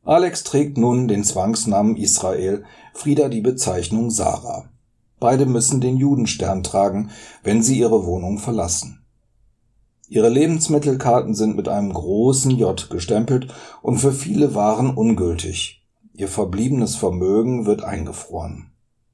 Alex 0.03 0.45
trägt 0.45 0.79
nun 0.79 1.09
den 1.09 1.25
Zwangsnamen 1.25 1.97
Israel, 1.97 2.65
Frieda 2.95 3.29
die 3.29 3.41
Bezeichnung 3.43 4.11
Sarah. 4.11 4.71
Beide 5.25 5.47
müssen 5.47 5.81
den 5.81 5.97
Judenstern 5.97 6.63
tragen, 6.63 7.09
wenn 7.43 7.63
sie 7.63 7.79
ihre 7.79 8.05
Wohnung 8.05 8.37
verlassen. 8.37 9.07
Ihre 10.07 10.29
Lebensmittelkarten 10.29 11.35
sind 11.35 11.57
mit 11.57 11.67
einem 11.67 11.95
großen 11.95 12.51
J 12.51 12.91
gestempelt 12.91 13.49
und 13.81 13.97
für 13.97 14.13
viele 14.13 14.55
Waren 14.55 14.95
ungültig. 14.95 15.83
Ihr 16.13 16.29
verbliebenes 16.29 16.97
Vermögen 16.97 17.65
wird 17.65 17.85
eingefroren. 17.85 18.73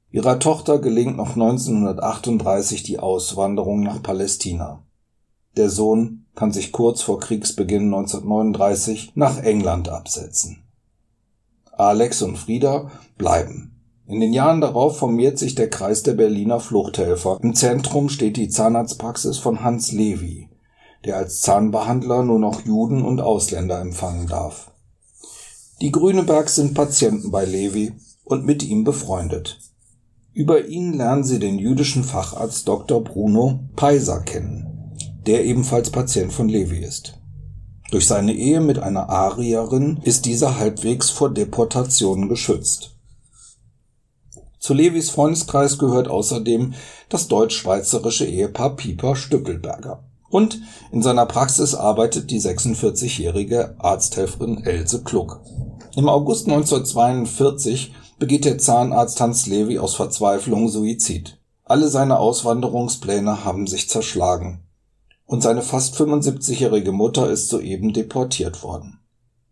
Ihrer 0.09 0.37
Tochter 0.37 0.79
gelingt 0.79 1.15
noch 1.15 1.37
1938 1.37 2.83
die 2.83 2.99
Auswanderung 2.99 3.81
nach 3.81 4.03
Palästina. 4.03 4.83
Der 5.55 5.69
Sohn 5.69 6.25
kann 6.35 6.51
sich 6.51 6.73
kurz 6.73 7.01
vor 7.01 7.21
Kriegsbeginn 7.21 7.85
1939 7.85 9.13
nach 9.15 9.37
England 9.37 9.87
absetzen. 9.87 10.63
Alex 11.71 12.21
und 12.21 12.37
Frieda 12.37 12.91
bleiben. 13.17 13.70
In 14.11 14.19
den 14.19 14.33
Jahren 14.33 14.59
darauf 14.59 14.97
formiert 14.97 15.39
sich 15.39 15.55
der 15.55 15.69
Kreis 15.69 16.03
der 16.03 16.11
Berliner 16.11 16.59
Fluchthelfer. 16.59 17.39
Im 17.41 17.55
Zentrum 17.55 18.09
steht 18.09 18.35
die 18.35 18.49
Zahnarztpraxis 18.49 19.37
von 19.37 19.63
Hans 19.63 19.93
Lewy, 19.93 20.49
der 21.05 21.15
als 21.15 21.39
Zahnbehandler 21.39 22.21
nur 22.21 22.37
noch 22.37 22.65
Juden 22.65 23.03
und 23.03 23.21
Ausländer 23.21 23.79
empfangen 23.79 24.27
darf. 24.27 24.69
Die 25.79 25.93
Grünebergs 25.93 26.55
sind 26.55 26.73
Patienten 26.73 27.31
bei 27.31 27.45
Lewy 27.45 27.93
und 28.25 28.45
mit 28.45 28.63
ihm 28.63 28.83
befreundet. 28.83 29.59
Über 30.33 30.65
ihn 30.65 30.91
lernen 30.91 31.23
sie 31.23 31.39
den 31.39 31.57
jüdischen 31.57 32.03
Facharzt 32.03 32.67
Dr. 32.67 33.01
Bruno 33.01 33.61
Peiser 33.77 34.19
kennen, 34.19 34.91
der 35.25 35.45
ebenfalls 35.45 35.89
Patient 35.89 36.33
von 36.33 36.49
Lewy 36.49 36.79
ist. 36.79 37.17
Durch 37.91 38.07
seine 38.07 38.33
Ehe 38.33 38.59
mit 38.59 38.77
einer 38.77 39.09
Arierin 39.09 40.01
ist 40.03 40.25
dieser 40.25 40.59
halbwegs 40.59 41.09
vor 41.09 41.29
Deportationen 41.33 42.27
geschützt. 42.27 42.97
Zu 44.61 44.75
Levis 44.75 45.09
Freundeskreis 45.09 45.79
gehört 45.79 46.07
außerdem 46.07 46.75
das 47.09 47.27
deutsch-schweizerische 47.27 48.25
Ehepaar 48.25 48.75
Pieper 48.75 49.15
Stückelberger. 49.15 50.03
Und 50.29 50.61
in 50.91 51.01
seiner 51.01 51.25
Praxis 51.25 51.73
arbeitet 51.73 52.29
die 52.29 52.39
46-jährige 52.39 53.75
Arzthelferin 53.79 54.63
Else 54.63 55.03
Kluck. 55.03 55.41
Im 55.95 56.07
August 56.07 56.47
1942 56.47 57.93
begeht 58.19 58.45
der 58.45 58.59
Zahnarzt 58.59 59.19
Hans 59.19 59.47
Levi 59.47 59.79
aus 59.79 59.95
Verzweiflung 59.95 60.69
Suizid. 60.69 61.39
Alle 61.63 61.87
seine 61.87 62.19
Auswanderungspläne 62.19 63.43
haben 63.43 63.65
sich 63.65 63.89
zerschlagen. 63.89 64.63
Und 65.25 65.41
seine 65.41 65.63
fast 65.63 65.95
75-jährige 65.95 66.91
Mutter 66.91 67.31
ist 67.31 67.49
soeben 67.49 67.93
deportiert 67.93 68.61
worden. 68.61 68.99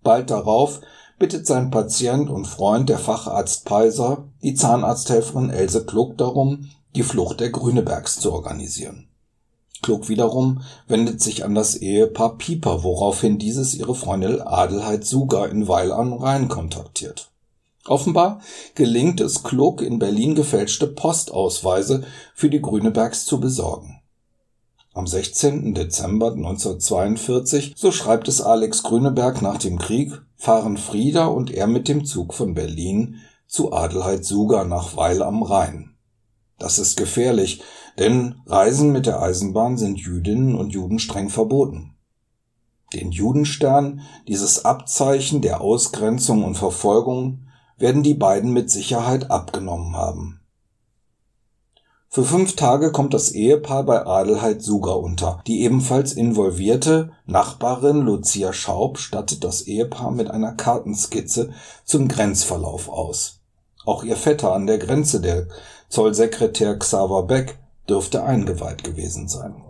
Bald 0.04 0.30
darauf 0.30 0.82
bittet 1.20 1.46
sein 1.46 1.70
Patient 1.70 2.30
und 2.30 2.46
Freund, 2.46 2.90
der 2.90 2.98
Facharzt 2.98 3.66
Peiser, 3.66 4.30
die 4.42 4.56
Zahnarzthelferin 4.56 5.50
Else 5.50 5.86
Kluck 5.86 6.18
darum, 6.18 6.70
die 6.96 7.04
Flucht 7.04 7.42
der 7.42 7.50
Grünebergs 7.50 8.20
zu 8.20 8.32
organisieren. 8.32 9.10
Kluck 9.82 10.10
wiederum 10.10 10.62
wendet 10.88 11.22
sich 11.22 11.46
an 11.46 11.56
das 11.56 11.76
Ehepaar 11.76 12.38
Pieper, 12.38 12.84
woraufhin 12.84 13.38
dieses 13.38 13.76
ihre 13.76 13.96
Freundin 13.96 14.42
Adelheid 14.42 15.06
Suger 15.06 15.50
in 15.50 15.68
Weil 15.68 15.92
am 15.92 16.14
Rhein 16.14 16.48
kontaktiert. 16.48 17.30
Offenbar 17.86 18.42
gelingt 18.76 19.22
es 19.22 19.44
Kluck, 19.44 19.82
in 19.82 20.00
Berlin 20.00 20.36
gefälschte 20.36 20.88
Postausweise 20.88 22.04
für 22.34 22.50
die 22.50 22.62
Grünebergs 22.62 23.26
zu 23.26 23.40
besorgen. 23.40 23.99
Am 25.00 25.08
16. 25.08 25.74
Dezember 25.76 26.34
1942, 26.34 27.74
so 27.78 27.90
schreibt 27.90 28.28
es 28.28 28.42
Alex 28.42 28.84
Grüneberg 28.84 29.42
nach 29.42 29.58
dem 29.58 29.80
Krieg, 29.80 30.12
fahren 30.36 30.76
Frieda 30.76 31.28
und 31.28 31.52
er 31.52 31.68
mit 31.68 31.88
dem 31.88 32.04
Zug 32.04 32.34
von 32.34 32.54
Berlin 32.54 33.16
zu 33.48 33.72
Adelheid 33.72 34.26
Suger 34.26 34.66
nach 34.66 34.98
Weil 34.98 35.24
am 35.24 35.42
Rhein. 35.42 35.96
Das 36.58 36.80
ist 36.80 36.98
gefährlich, 36.98 37.64
denn 37.98 38.42
Reisen 38.46 38.92
mit 38.92 39.06
der 39.06 39.22
Eisenbahn 39.22 39.78
sind 39.78 40.02
Jüdinnen 40.02 40.54
und 40.54 40.74
Juden 40.74 41.00
streng 41.00 41.30
verboten. 41.30 41.96
Den 42.92 43.14
Judenstern, 43.14 44.02
dieses 44.28 44.66
Abzeichen 44.66 45.42
der 45.42 45.62
Ausgrenzung 45.62 46.44
und 46.44 46.56
Verfolgung, 46.56 47.48
werden 47.78 48.04
die 48.04 48.16
beiden 48.16 48.52
mit 48.52 48.70
Sicherheit 48.70 49.32
abgenommen 49.32 49.96
haben. 49.96 50.42
Für 52.12 52.24
fünf 52.24 52.56
Tage 52.56 52.92
kommt 52.92 53.14
das 53.14 53.32
Ehepaar 53.34 53.84
bei 53.84 54.04
Adelheid 54.04 54.64
Suger 54.64 54.98
unter. 55.00 55.44
Die 55.46 55.62
ebenfalls 55.62 56.14
involvierte 56.14 57.12
Nachbarin 57.28 58.02
Lucia 58.02 58.52
Schaub 58.52 58.98
stattet 58.98 59.44
das 59.44 59.62
Ehepaar 59.62 60.10
mit 60.10 60.32
einer 60.32 60.54
Kartenskizze 60.54 61.54
zum 61.86 62.08
Grenzverlauf 62.08 62.90
aus. 62.90 63.42
Auch 63.86 64.04
ihr 64.04 64.16
Vetter 64.16 64.54
an 64.54 64.66
der 64.66 64.80
Grenze, 64.80 65.22
der 65.22 65.50
Zollsekretär 65.90 66.80
Xaver 66.80 67.24
Beck, 67.24 67.60
dürfte 67.88 68.24
eingeweiht 68.24 68.84
gewesen 68.84 69.28
sein. 69.28 69.64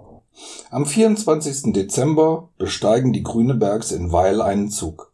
Am 0.72 0.86
24. 0.86 1.74
Dezember 1.74 2.48
besteigen 2.58 3.12
die 3.12 3.24
Grünebergs 3.24 3.92
in 3.92 4.14
Weil 4.14 4.42
einen 4.42 4.70
Zug. 4.70 5.12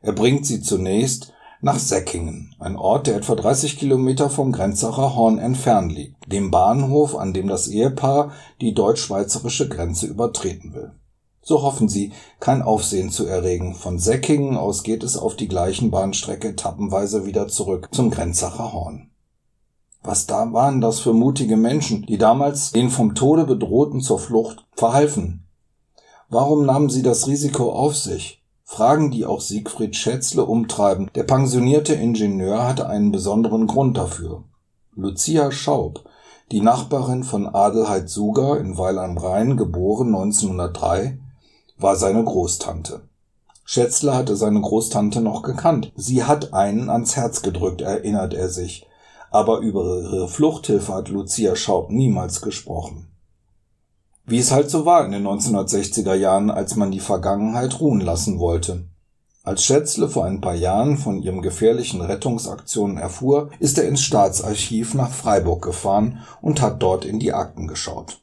Er 0.00 0.12
bringt 0.12 0.44
sie 0.44 0.60
zunächst 0.60 1.32
nach 1.60 1.78
Säckingen, 1.78 2.54
ein 2.60 2.76
Ort, 2.76 3.06
der 3.06 3.16
etwa 3.16 3.34
30 3.34 3.78
Kilometer 3.78 4.30
vom 4.30 4.52
Grenzacher 4.52 5.16
Horn 5.16 5.38
entfernt 5.38 5.92
liegt, 5.92 6.30
dem 6.30 6.50
Bahnhof, 6.50 7.16
an 7.16 7.32
dem 7.32 7.48
das 7.48 7.68
Ehepaar 7.68 8.32
die 8.60 8.74
deutsch-schweizerische 8.74 9.68
Grenze 9.68 10.06
übertreten 10.06 10.74
will. 10.74 10.92
So 11.42 11.62
hoffen 11.62 11.88
sie, 11.88 12.12
kein 12.40 12.62
Aufsehen 12.62 13.10
zu 13.10 13.26
erregen. 13.26 13.74
Von 13.74 13.98
Säckingen 13.98 14.56
aus 14.56 14.82
geht 14.82 15.02
es 15.02 15.16
auf 15.16 15.34
die 15.34 15.48
gleichen 15.48 15.90
Bahnstrecke 15.90 16.48
etappenweise 16.48 17.24
wieder 17.24 17.48
zurück 17.48 17.88
zum 17.90 18.10
Grenzacher 18.10 18.72
Horn. 18.72 19.10
Was 20.02 20.26
da 20.26 20.52
waren 20.52 20.80
das 20.80 21.00
für 21.00 21.12
mutige 21.12 21.56
Menschen, 21.56 22.06
die 22.06 22.18
damals 22.18 22.72
den 22.72 22.90
vom 22.90 23.14
Tode 23.14 23.44
bedrohten 23.44 24.00
zur 24.00 24.18
Flucht 24.18 24.66
verhalfen? 24.76 25.44
Warum 26.28 26.66
nahmen 26.66 26.90
sie 26.90 27.02
das 27.02 27.26
Risiko 27.26 27.72
auf 27.72 27.96
sich? 27.96 28.42
Fragen, 28.70 29.10
die 29.10 29.24
auch 29.24 29.40
Siegfried 29.40 29.96
Schätzle 29.96 30.44
umtreiben. 30.44 31.10
Der 31.14 31.22
pensionierte 31.22 31.94
Ingenieur 31.94 32.68
hatte 32.68 32.86
einen 32.86 33.10
besonderen 33.10 33.66
Grund 33.66 33.96
dafür. 33.96 34.44
Lucia 34.94 35.50
Schaub, 35.50 36.04
die 36.52 36.60
Nachbarin 36.60 37.24
von 37.24 37.46
Adelheid 37.48 38.10
Suger 38.10 38.60
in 38.60 38.76
Weil 38.76 38.98
am 38.98 39.16
Rhein, 39.16 39.56
geboren 39.56 40.08
1903, 40.08 41.18
war 41.78 41.96
seine 41.96 42.22
Großtante. 42.22 43.00
Schätzle 43.64 44.14
hatte 44.14 44.36
seine 44.36 44.60
Großtante 44.60 45.22
noch 45.22 45.42
gekannt. 45.42 45.90
Sie 45.96 46.24
hat 46.24 46.52
einen 46.52 46.90
ans 46.90 47.16
Herz 47.16 47.40
gedrückt, 47.40 47.80
erinnert 47.80 48.34
er 48.34 48.50
sich. 48.50 48.86
Aber 49.30 49.60
über 49.60 50.02
ihre 50.02 50.28
Fluchthilfe 50.28 50.92
hat 50.92 51.08
Lucia 51.08 51.56
Schaub 51.56 51.90
niemals 51.90 52.42
gesprochen. 52.42 53.08
Wie 54.28 54.38
es 54.38 54.52
halt 54.52 54.68
so 54.68 54.84
war 54.84 55.06
in 55.06 55.12
den 55.12 55.26
1960er 55.26 56.12
Jahren, 56.12 56.50
als 56.50 56.76
man 56.76 56.90
die 56.90 57.00
Vergangenheit 57.00 57.80
ruhen 57.80 58.02
lassen 58.02 58.38
wollte. 58.38 58.84
Als 59.42 59.64
Schätzle 59.64 60.10
vor 60.10 60.26
ein 60.26 60.42
paar 60.42 60.54
Jahren 60.54 60.98
von 60.98 61.22
ihrem 61.22 61.40
gefährlichen 61.40 62.02
Rettungsaktionen 62.02 62.98
erfuhr, 62.98 63.48
ist 63.58 63.78
er 63.78 63.88
ins 63.88 64.02
Staatsarchiv 64.02 64.92
nach 64.92 65.12
Freiburg 65.12 65.62
gefahren 65.62 66.18
und 66.42 66.60
hat 66.60 66.82
dort 66.82 67.06
in 67.06 67.18
die 67.18 67.32
Akten 67.32 67.66
geschaut. 67.66 68.20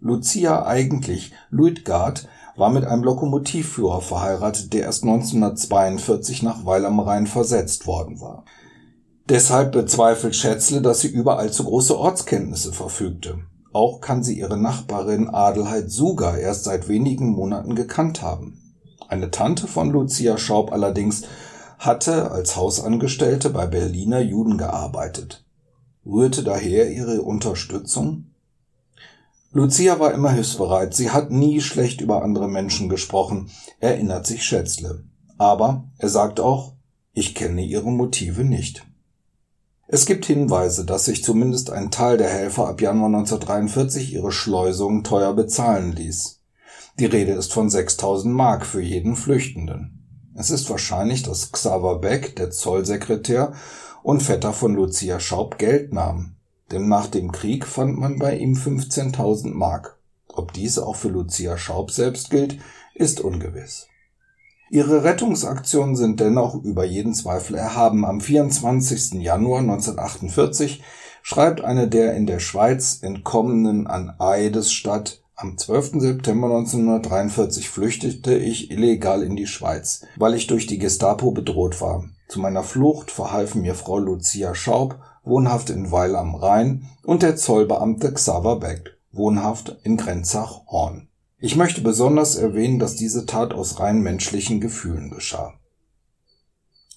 Lucia 0.00 0.66
eigentlich 0.66 1.32
Luitgard 1.48 2.28
war 2.56 2.68
mit 2.68 2.84
einem 2.84 3.02
Lokomotivführer 3.02 4.02
verheiratet, 4.02 4.74
der 4.74 4.82
erst 4.82 5.04
1942 5.04 6.42
nach 6.42 6.66
Weil 6.66 6.84
am 6.84 7.00
Rhein 7.00 7.26
versetzt 7.26 7.86
worden 7.86 8.20
war. 8.20 8.44
Deshalb 9.30 9.72
bezweifelt 9.72 10.36
Schätzle, 10.36 10.82
dass 10.82 11.00
sie 11.00 11.08
über 11.08 11.38
allzu 11.38 11.64
große 11.64 11.98
Ortskenntnisse 11.98 12.74
verfügte. 12.74 13.38
Auch 13.72 14.00
kann 14.00 14.22
sie 14.22 14.38
ihre 14.38 14.58
Nachbarin 14.58 15.28
Adelheid 15.28 15.90
Suger 15.90 16.38
erst 16.38 16.64
seit 16.64 16.88
wenigen 16.88 17.30
Monaten 17.30 17.74
gekannt 17.74 18.20
haben. 18.20 18.74
Eine 19.08 19.30
Tante 19.30 19.66
von 19.66 19.90
Lucia 19.90 20.36
Schaub 20.38 20.72
allerdings 20.72 21.22
hatte 21.78 22.30
als 22.30 22.56
Hausangestellte 22.56 23.50
bei 23.50 23.66
Berliner 23.66 24.20
Juden 24.20 24.58
gearbeitet. 24.58 25.44
Rührte 26.04 26.42
daher 26.42 26.90
ihre 26.90 27.22
Unterstützung? 27.22 28.26
Lucia 29.52 29.98
war 30.00 30.12
immer 30.12 30.30
hilfsbereit, 30.30 30.94
sie 30.94 31.10
hat 31.10 31.30
nie 31.30 31.60
schlecht 31.60 32.00
über 32.00 32.22
andere 32.22 32.48
Menschen 32.48 32.88
gesprochen, 32.88 33.50
erinnert 33.80 34.26
sich 34.26 34.44
Schätzle. 34.44 35.04
Aber 35.38 35.84
er 35.98 36.08
sagt 36.08 36.40
auch, 36.40 36.74
ich 37.12 37.34
kenne 37.34 37.62
ihre 37.62 37.90
Motive 37.90 38.44
nicht. 38.44 38.86
Es 39.94 40.06
gibt 40.06 40.24
Hinweise, 40.24 40.86
dass 40.86 41.04
sich 41.04 41.22
zumindest 41.22 41.68
ein 41.68 41.90
Teil 41.90 42.16
der 42.16 42.30
Helfer 42.30 42.66
ab 42.66 42.80
Januar 42.80 43.08
1943 43.08 44.14
ihre 44.14 44.32
Schleusung 44.32 45.04
teuer 45.04 45.34
bezahlen 45.34 45.92
ließ. 45.92 46.40
Die 46.98 47.04
Rede 47.04 47.32
ist 47.32 47.52
von 47.52 47.68
6000 47.68 48.34
Mark 48.34 48.64
für 48.64 48.80
jeden 48.80 49.16
Flüchtenden. 49.16 50.30
Es 50.34 50.50
ist 50.50 50.70
wahrscheinlich, 50.70 51.24
dass 51.24 51.52
Xaver 51.52 51.98
Beck, 51.98 52.36
der 52.36 52.50
Zollsekretär 52.50 53.52
und 54.02 54.22
Vetter 54.22 54.54
von 54.54 54.74
Lucia 54.74 55.20
Schaub, 55.20 55.58
Geld 55.58 55.92
nahm. 55.92 56.36
Denn 56.70 56.88
nach 56.88 57.08
dem 57.08 57.30
Krieg 57.30 57.66
fand 57.66 57.98
man 57.98 58.18
bei 58.18 58.38
ihm 58.38 58.54
15.000 58.54 59.52
Mark. 59.52 59.98
Ob 60.26 60.54
dies 60.54 60.78
auch 60.78 60.96
für 60.96 61.08
Lucia 61.08 61.58
Schaub 61.58 61.90
selbst 61.90 62.30
gilt, 62.30 62.56
ist 62.94 63.20
ungewiss. 63.20 63.88
Ihre 64.72 65.04
Rettungsaktionen 65.04 65.96
sind 65.96 66.18
dennoch 66.18 66.54
über 66.64 66.86
jeden 66.86 67.12
Zweifel 67.12 67.56
erhaben. 67.56 68.06
Am 68.06 68.22
24. 68.22 69.20
Januar 69.20 69.60
1948 69.60 70.82
schreibt 71.20 71.62
eine 71.62 71.88
der 71.88 72.14
in 72.14 72.24
der 72.24 72.38
Schweiz 72.38 73.00
Entkommenen 73.02 73.86
an 73.86 74.14
Eidesstadt 74.18 75.22
am 75.36 75.58
12. 75.58 76.00
September 76.00 76.46
1943 76.46 77.68
flüchtete 77.68 78.34
ich 78.34 78.70
illegal 78.70 79.22
in 79.22 79.36
die 79.36 79.46
Schweiz, 79.46 80.06
weil 80.16 80.32
ich 80.32 80.46
durch 80.46 80.66
die 80.66 80.78
Gestapo 80.78 81.32
bedroht 81.32 81.82
war. 81.82 82.06
Zu 82.28 82.40
meiner 82.40 82.62
Flucht 82.62 83.10
verhalfen 83.10 83.60
mir 83.60 83.74
Frau 83.74 83.98
Lucia 83.98 84.54
Schaub, 84.54 84.98
wohnhaft 85.22 85.68
in 85.68 85.92
Weil 85.92 86.16
am 86.16 86.34
Rhein, 86.34 86.88
und 87.04 87.22
der 87.22 87.36
Zollbeamte 87.36 88.10
Xaver 88.14 88.58
Beck, 88.58 88.96
wohnhaft 89.10 89.76
in 89.82 89.98
Grenzach-Horn. 89.98 91.08
Ich 91.44 91.56
möchte 91.56 91.80
besonders 91.80 92.36
erwähnen, 92.36 92.78
dass 92.78 92.94
diese 92.94 93.26
Tat 93.26 93.52
aus 93.52 93.80
rein 93.80 94.00
menschlichen 94.00 94.60
Gefühlen 94.60 95.10
geschah. 95.10 95.54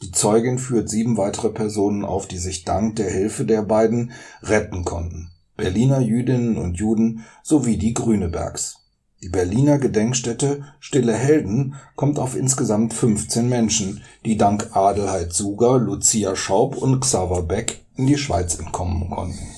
Die 0.03 0.11
Zeugin 0.11 0.59
führt 0.59 0.87
sieben 0.87 1.17
weitere 1.17 1.49
Personen 1.49 2.05
auf, 2.05 2.27
die 2.27 2.37
sich 2.37 2.63
dank 2.63 2.95
der 2.97 3.09
Hilfe 3.09 3.45
der 3.45 3.63
beiden 3.63 4.11
retten 4.43 4.85
konnten. 4.85 5.31
Berliner 5.57 5.99
Jüdinnen 5.99 6.57
und 6.57 6.75
Juden 6.77 7.25
sowie 7.41 7.77
die 7.77 7.95
Grünebergs. 7.95 8.81
Die 9.23 9.29
Berliner 9.29 9.79
Gedenkstätte 9.79 10.63
Stille 10.79 11.15
Helden 11.15 11.73
kommt 11.95 12.19
auf 12.19 12.35
insgesamt 12.35 12.93
15 12.93 13.49
Menschen, 13.49 14.03
die 14.25 14.37
dank 14.37 14.75
Adelheid 14.75 15.33
Suger, 15.33 15.79
Lucia 15.79 16.35
Schaub 16.35 16.77
und 16.77 16.99
Xaver 16.99 17.41
Beck 17.41 17.83
in 17.95 18.05
die 18.05 18.17
Schweiz 18.17 18.59
entkommen 18.59 19.09
konnten. 19.09 19.54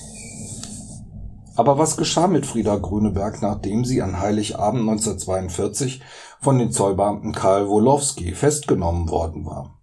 Aber 1.58 1.76
was 1.76 1.96
geschah 1.96 2.28
mit 2.28 2.46
Frieda 2.46 2.76
Grüneberg, 2.76 3.42
nachdem 3.42 3.84
sie 3.84 4.00
an 4.00 4.20
Heiligabend 4.20 4.82
1942 4.82 6.00
von 6.40 6.56
den 6.56 6.70
Zollbeamten 6.70 7.32
Karl 7.32 7.68
Wolowski 7.68 8.32
festgenommen 8.32 9.08
worden 9.08 9.44
war? 9.44 9.76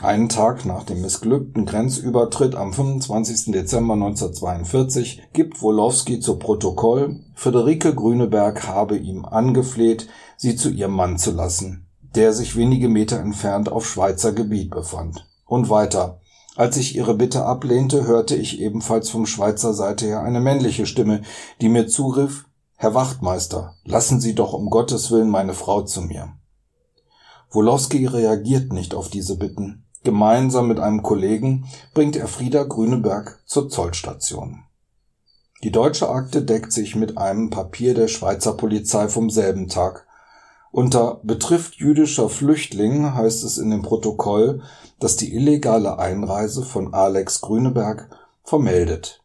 Einen 0.00 0.28
Tag 0.28 0.64
nach 0.64 0.84
dem 0.84 1.00
missglückten 1.00 1.66
Grenzübertritt 1.66 2.54
am 2.54 2.72
25. 2.72 3.50
Dezember 3.52 3.94
1942 3.94 5.30
gibt 5.32 5.60
Wolowski 5.62 6.20
zu 6.20 6.38
Protokoll, 6.38 7.18
Friederike 7.34 7.92
Grüneberg 7.92 8.64
habe 8.68 8.96
ihm 8.96 9.24
angefleht, 9.24 10.06
sie 10.36 10.54
zu 10.54 10.70
ihrem 10.70 10.92
Mann 10.92 11.18
zu 11.18 11.32
lassen, 11.32 11.88
der 12.14 12.32
sich 12.32 12.54
wenige 12.54 12.88
Meter 12.88 13.18
entfernt 13.18 13.68
auf 13.68 13.84
Schweizer 13.84 14.32
Gebiet 14.32 14.70
befand. 14.70 15.28
Und 15.44 15.70
weiter, 15.70 16.20
als 16.56 16.76
ich 16.76 16.96
ihre 16.96 17.14
Bitte 17.14 17.44
ablehnte, 17.44 18.06
hörte 18.06 18.36
ich 18.36 18.60
ebenfalls 18.60 19.10
vom 19.10 19.26
Schweizer 19.26 19.74
Seite 19.74 20.06
her 20.06 20.22
eine 20.22 20.40
männliche 20.40 20.86
Stimme, 20.86 21.22
die 21.60 21.68
mir 21.68 21.86
zurief, 21.86 22.46
Herr 22.76 22.94
Wachtmeister, 22.94 23.76
lassen 23.84 24.20
Sie 24.20 24.34
doch 24.34 24.52
um 24.52 24.68
Gottes 24.68 25.10
Willen 25.10 25.30
meine 25.30 25.54
Frau 25.54 25.82
zu 25.82 26.02
mir. 26.02 26.32
Wolowski 27.50 28.06
reagiert 28.06 28.72
nicht 28.72 28.94
auf 28.94 29.08
diese 29.08 29.36
Bitten. 29.36 29.84
Gemeinsam 30.04 30.66
mit 30.66 30.80
einem 30.80 31.02
Kollegen 31.02 31.66
bringt 31.94 32.16
er 32.16 32.26
Frieda 32.26 32.64
Grüneberg 32.64 33.40
zur 33.46 33.68
Zollstation. 33.68 34.64
Die 35.62 35.70
deutsche 35.70 36.08
Akte 36.08 36.42
deckt 36.42 36.72
sich 36.72 36.96
mit 36.96 37.18
einem 37.18 37.50
Papier 37.50 37.94
der 37.94 38.08
Schweizer 38.08 38.54
Polizei 38.54 39.06
vom 39.08 39.30
selben 39.30 39.68
Tag. 39.68 40.08
Unter 40.72 41.20
betrifft 41.22 41.74
jüdischer 41.74 42.30
Flüchtling 42.30 43.14
heißt 43.14 43.44
es 43.44 43.58
in 43.58 43.68
dem 43.68 43.82
Protokoll, 43.82 44.62
dass 44.98 45.16
die 45.16 45.34
illegale 45.34 45.98
Einreise 45.98 46.62
von 46.62 46.94
Alex 46.94 47.42
Grüneberg 47.42 48.08
vermeldet. 48.42 49.22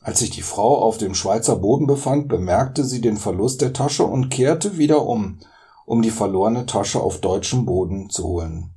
Als 0.00 0.20
sich 0.20 0.30
die 0.30 0.42
Frau 0.42 0.80
auf 0.80 0.96
dem 0.96 1.14
Schweizer 1.14 1.56
Boden 1.56 1.88
befand, 1.88 2.28
bemerkte 2.28 2.84
sie 2.84 3.00
den 3.00 3.16
Verlust 3.16 3.62
der 3.62 3.72
Tasche 3.72 4.04
und 4.04 4.30
kehrte 4.30 4.78
wieder 4.78 5.04
um, 5.04 5.40
um 5.86 6.02
die 6.02 6.12
verlorene 6.12 6.66
Tasche 6.66 7.00
auf 7.00 7.20
deutschem 7.20 7.66
Boden 7.66 8.08
zu 8.08 8.24
holen. 8.28 8.70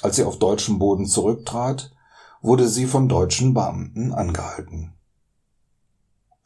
Als 0.00 0.16
sie 0.16 0.24
auf 0.24 0.38
deutschem 0.38 0.78
Boden 0.78 1.04
zurücktrat, 1.04 1.92
wurde 2.40 2.66
sie 2.66 2.86
von 2.86 3.10
deutschen 3.10 3.52
Beamten 3.52 4.14
angehalten. 4.14 4.94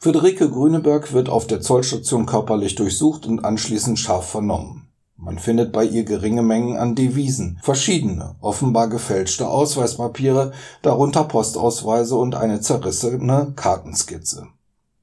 Friederike 0.00 0.48
Grüneberg 0.48 1.12
wird 1.12 1.28
auf 1.28 1.48
der 1.48 1.60
Zollstation 1.60 2.24
körperlich 2.24 2.76
durchsucht 2.76 3.26
und 3.26 3.44
anschließend 3.44 3.98
scharf 3.98 4.30
vernommen. 4.30 4.88
Man 5.16 5.40
findet 5.40 5.72
bei 5.72 5.84
ihr 5.84 6.04
geringe 6.04 6.42
Mengen 6.42 6.76
an 6.76 6.94
Devisen, 6.94 7.58
verschiedene, 7.64 8.36
offenbar 8.40 8.88
gefälschte 8.88 9.48
Ausweispapiere, 9.48 10.52
darunter 10.82 11.24
Postausweise 11.24 12.14
und 12.14 12.36
eine 12.36 12.60
zerrissene 12.60 13.54
Kartenskizze. 13.56 14.46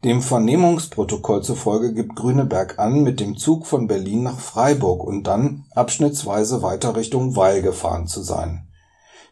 Dem 0.06 0.22
Vernehmungsprotokoll 0.22 1.44
zufolge 1.44 1.94
gibt 1.94 2.16
Grüneberg 2.16 2.80
an, 2.80 3.04
mit 3.04 3.20
dem 3.20 3.36
Zug 3.36 3.68
von 3.68 3.88
Berlin 3.88 4.24
nach 4.24 4.40
Freiburg 4.40 5.04
und 5.04 5.28
dann 5.28 5.66
abschnittsweise 5.76 6.62
weiter 6.62 6.96
Richtung 6.96 7.36
Weil 7.36 7.62
gefahren 7.62 8.08
zu 8.08 8.22
sein. 8.22 8.70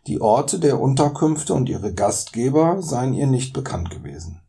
Die 0.08 0.19
Orte 0.19 0.60
der 0.60 0.82
Unterkünfte 0.82 1.54
und 1.54 1.69
ihre 1.69 1.93
Gastgeber 1.93 2.82
seien 2.82 3.13
ihr 3.13 3.28
nicht 3.28 3.54
bekannt 3.54 3.89
gewesen. 3.89 4.43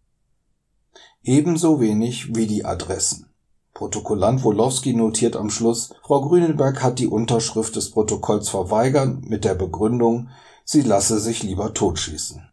Ebenso 1.25 1.81
wenig 1.81 2.35
wie 2.35 2.47
die 2.47 2.67
Adressen. 2.67 3.31
Protokollant 3.73 4.45
Wolowski 4.45 4.93
notiert 4.93 5.37
am 5.37 5.49
Schluss, 5.49 5.95
Frau 6.03 6.21
Grüneberg 6.21 6.83
hat 6.83 6.99
die 6.99 7.07
Unterschrift 7.07 7.77
des 7.77 7.91
Protokolls 7.91 8.51
verweigert 8.51 9.25
mit 9.25 9.47
der 9.47 9.55
Begründung, 9.55 10.29
sie 10.67 10.83
lasse 10.83 11.19
sich 11.19 11.43
lieber 11.43 11.73
totschießen. 11.73 12.47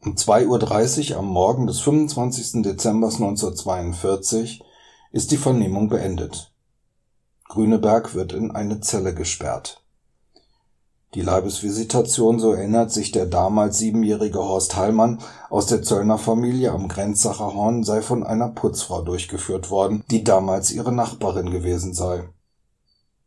Um 0.00 0.14
2.30 0.14 1.12
Uhr 1.12 1.18
am 1.18 1.26
Morgen 1.26 1.66
des 1.66 1.80
25. 1.80 2.62
Dezember 2.62 3.08
1942 3.08 4.64
ist 5.12 5.32
die 5.32 5.36
Vernehmung 5.36 5.90
beendet. 5.90 6.54
Grüneberg 7.50 8.14
wird 8.14 8.32
in 8.32 8.50
eine 8.50 8.80
Zelle 8.80 9.12
gesperrt. 9.12 9.82
Die 11.14 11.22
Leibesvisitation, 11.22 12.38
so 12.38 12.52
erinnert 12.52 12.92
sich 12.92 13.10
der 13.10 13.26
damals 13.26 13.78
siebenjährige 13.78 14.38
Horst 14.38 14.76
Heilmann 14.76 15.18
aus 15.48 15.66
der 15.66 15.82
Zöllner 15.82 16.18
Familie 16.18 16.70
am 16.70 16.86
Grenzsacher 16.86 17.52
Horn, 17.52 17.82
sei 17.82 18.00
von 18.00 18.22
einer 18.22 18.48
Putzfrau 18.48 19.02
durchgeführt 19.02 19.70
worden, 19.70 20.04
die 20.08 20.22
damals 20.22 20.70
ihre 20.70 20.92
Nachbarin 20.92 21.50
gewesen 21.50 21.94
sei. 21.94 22.28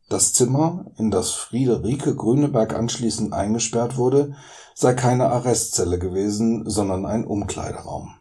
Das 0.07 0.31
Zimmer, 0.31 0.85
in 0.97 1.11
das 1.11 1.31
Friederike 1.31 2.15
Grüneberg 2.15 2.73
anschließend 2.73 3.33
eingesperrt 3.33 3.97
wurde, 3.97 4.35
sei 4.75 4.93
keine 4.93 5.29
Arrestzelle 5.29 5.99
gewesen, 5.99 6.69
sondern 6.69 7.05
ein 7.05 7.25
Umkleideraum. 7.25 8.15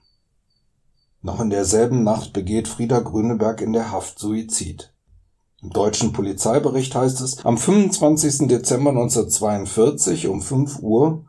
Noch 1.21 1.41
in 1.41 1.51
derselben 1.51 2.03
Nacht 2.03 2.33
begeht 2.33 2.67
Frieda 2.67 2.99
Grüneberg 2.99 3.61
in 3.61 3.73
der 3.73 3.93
Haft 3.93 4.19
Suizid. 4.19 4.92
Im 5.63 5.71
deutschen 5.71 6.13
Polizeibericht 6.13 6.93
heißt 6.93 7.21
es, 7.21 7.45
am 7.45 7.57
25. 7.57 8.49
Dezember 8.49 8.91
1942 8.91 10.27
um 10.27 10.43
5 10.43 10.81
Uhr 10.81 11.25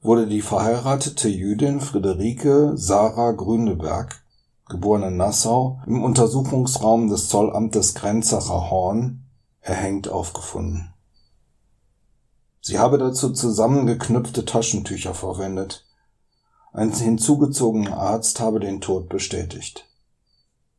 wurde 0.00 0.28
die 0.28 0.42
verheiratete 0.42 1.28
Jüdin 1.28 1.80
Friederike 1.80 2.72
Sarah 2.76 3.32
Grüneberg, 3.32 4.22
geborene 4.68 5.10
Nassau, 5.10 5.80
im 5.86 6.04
Untersuchungsraum 6.04 7.08
des 7.08 7.28
Zollamtes 7.28 7.94
Grenzacher 7.94 8.70
Horn 8.70 9.24
erhängt 9.60 10.08
aufgefunden. 10.08 10.94
Sie 12.60 12.78
habe 12.78 12.96
dazu 12.98 13.32
zusammengeknüpfte 13.32 14.44
Taschentücher 14.44 15.14
verwendet. 15.14 15.84
Ein 16.72 16.92
hinzugezogener 16.92 17.96
Arzt 17.96 18.38
habe 18.38 18.60
den 18.60 18.80
Tod 18.80 19.08
bestätigt 19.08 19.88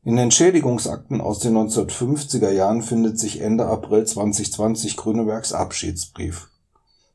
in 0.06 0.20
Entschädigungsakten 0.20 1.20
aus 1.20 1.40
den 1.40 1.58
1950er 1.58 2.52
Jahren 2.52 2.84
findet 2.84 3.18
sich 3.18 3.42
Ende 3.42 3.66
April 3.66 4.06
2020 4.06 4.98
Grünebergs 4.98 5.52
Abschiedsbrief. 5.52 6.52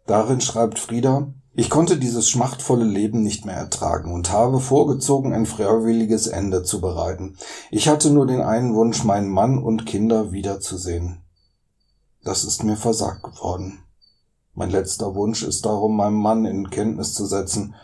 Darin 0.06 0.40
schreibt 0.40 0.80
Frieda, 0.80 1.32
ich 1.54 1.70
konnte 1.70 1.98
dieses 1.98 2.28
schmachtvolle 2.28 2.84
Leben 2.84 3.22
nicht 3.22 3.46
mehr 3.46 3.54
ertragen 3.54 4.12
und 4.12 4.32
habe 4.32 4.58
vorgezogen, 4.58 5.32
ein 5.32 5.46
freiwilliges 5.46 6.26
Ende 6.26 6.64
zu 6.64 6.80
bereiten. 6.80 7.36
Ich 7.70 7.88
hatte 7.88 8.10
nur 8.10 8.26
den 8.26 8.40
einen 8.40 8.74
Wunsch, 8.74 9.04
meinen 9.04 9.28
Mann 9.28 9.62
und 9.62 9.86
Kinder 9.86 10.32
wiederzusehen. 10.32 11.20
Das 12.24 12.42
ist 12.42 12.64
mir 12.64 12.76
versagt 12.76 13.22
geworden. 13.22 13.84
Mein 14.54 14.70
letzter 14.70 15.14
Wunsch 15.14 15.44
ist 15.44 15.64
darum, 15.64 15.94
meinem 15.94 16.20
Mann 16.20 16.44
in 16.44 16.70
Kenntnis 16.70 17.14
zu 17.14 17.24
setzen, 17.24 17.76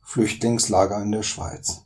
Flüchtlingslager 0.00 1.02
in 1.02 1.12
der 1.12 1.22
Schweiz. 1.22 1.83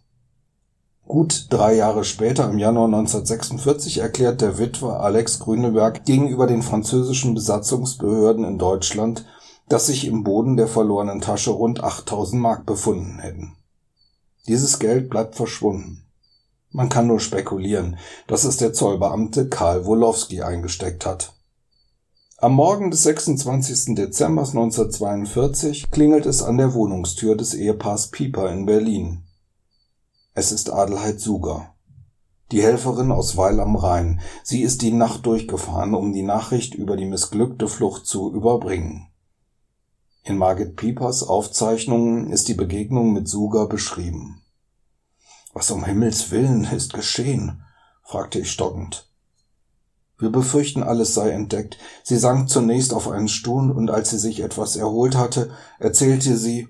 Gut 1.08 1.46
drei 1.48 1.74
Jahre 1.74 2.04
später, 2.04 2.50
im 2.50 2.58
Januar 2.58 2.84
1946, 2.84 3.96
erklärt 3.96 4.42
der 4.42 4.58
Witwer 4.58 5.00
Alex 5.00 5.38
Grüneberg 5.38 6.04
gegenüber 6.04 6.46
den 6.46 6.60
französischen 6.60 7.32
Besatzungsbehörden 7.34 8.44
in 8.44 8.58
Deutschland, 8.58 9.24
dass 9.70 9.86
sich 9.86 10.04
im 10.04 10.22
Boden 10.22 10.58
der 10.58 10.68
verlorenen 10.68 11.22
Tasche 11.22 11.50
rund 11.50 11.82
8000 11.82 12.42
Mark 12.42 12.66
befunden 12.66 13.20
hätten. 13.20 13.56
Dieses 14.48 14.78
Geld 14.78 15.08
bleibt 15.08 15.34
verschwunden. 15.34 16.04
Man 16.72 16.90
kann 16.90 17.06
nur 17.06 17.20
spekulieren, 17.20 17.96
dass 18.26 18.44
es 18.44 18.58
der 18.58 18.74
Zollbeamte 18.74 19.48
Karl 19.48 19.86
Wolowski 19.86 20.42
eingesteckt 20.42 21.06
hat. 21.06 21.32
Am 22.36 22.52
Morgen 22.52 22.90
des 22.90 23.04
26. 23.04 23.94
Dezember 23.94 24.42
1942 24.42 25.90
klingelt 25.90 26.26
es 26.26 26.42
an 26.42 26.58
der 26.58 26.74
Wohnungstür 26.74 27.34
des 27.34 27.54
Ehepaars 27.54 28.08
Pieper 28.08 28.52
in 28.52 28.66
Berlin. 28.66 29.22
Es 30.38 30.52
ist 30.52 30.70
Adelheid 30.70 31.20
Suger, 31.20 31.74
die 32.52 32.62
Helferin 32.62 33.10
aus 33.10 33.36
Weil 33.36 33.58
am 33.58 33.74
Rhein. 33.74 34.20
Sie 34.44 34.62
ist 34.62 34.82
die 34.82 34.92
Nacht 34.92 35.26
durchgefahren, 35.26 35.94
um 35.94 36.12
die 36.12 36.22
Nachricht 36.22 36.76
über 36.76 36.96
die 36.96 37.06
missglückte 37.06 37.66
Flucht 37.66 38.06
zu 38.06 38.32
überbringen. 38.32 39.08
In 40.22 40.38
Margit 40.38 40.76
Piepers 40.76 41.24
Aufzeichnungen 41.24 42.30
ist 42.30 42.46
die 42.46 42.54
Begegnung 42.54 43.12
mit 43.12 43.26
Suger 43.26 43.66
beschrieben. 43.66 44.40
Was 45.54 45.72
um 45.72 45.84
Himmels 45.84 46.30
willen 46.30 46.62
ist 46.62 46.92
geschehen? 46.94 47.64
fragte 48.04 48.38
ich 48.38 48.52
stockend. 48.52 49.10
Wir 50.18 50.30
befürchten, 50.30 50.84
alles 50.84 51.14
sei 51.14 51.30
entdeckt. 51.30 51.78
Sie 52.04 52.16
sank 52.16 52.48
zunächst 52.48 52.94
auf 52.94 53.08
einen 53.08 53.26
Stuhl, 53.26 53.72
und 53.72 53.90
als 53.90 54.10
sie 54.10 54.18
sich 54.18 54.38
etwas 54.38 54.76
erholt 54.76 55.16
hatte, 55.16 55.50
erzählte 55.80 56.36
sie, 56.36 56.68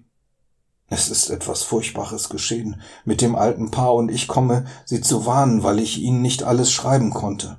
es 0.91 1.11
ist 1.11 1.29
etwas 1.29 1.63
Furchtbares 1.63 2.29
geschehen 2.31 2.81
mit 3.05 3.21
dem 3.21 3.37
alten 3.37 3.71
Paar 3.71 3.95
und 3.95 4.11
ich 4.11 4.27
komme, 4.27 4.65
sie 4.85 5.01
zu 5.01 5.27
warnen, 5.27 5.63
weil 5.63 5.79
ich 5.81 5.99
ihnen 5.99 6.23
nicht 6.23 6.43
alles 6.43 6.73
schreiben 6.73 7.11
konnte. 7.11 7.59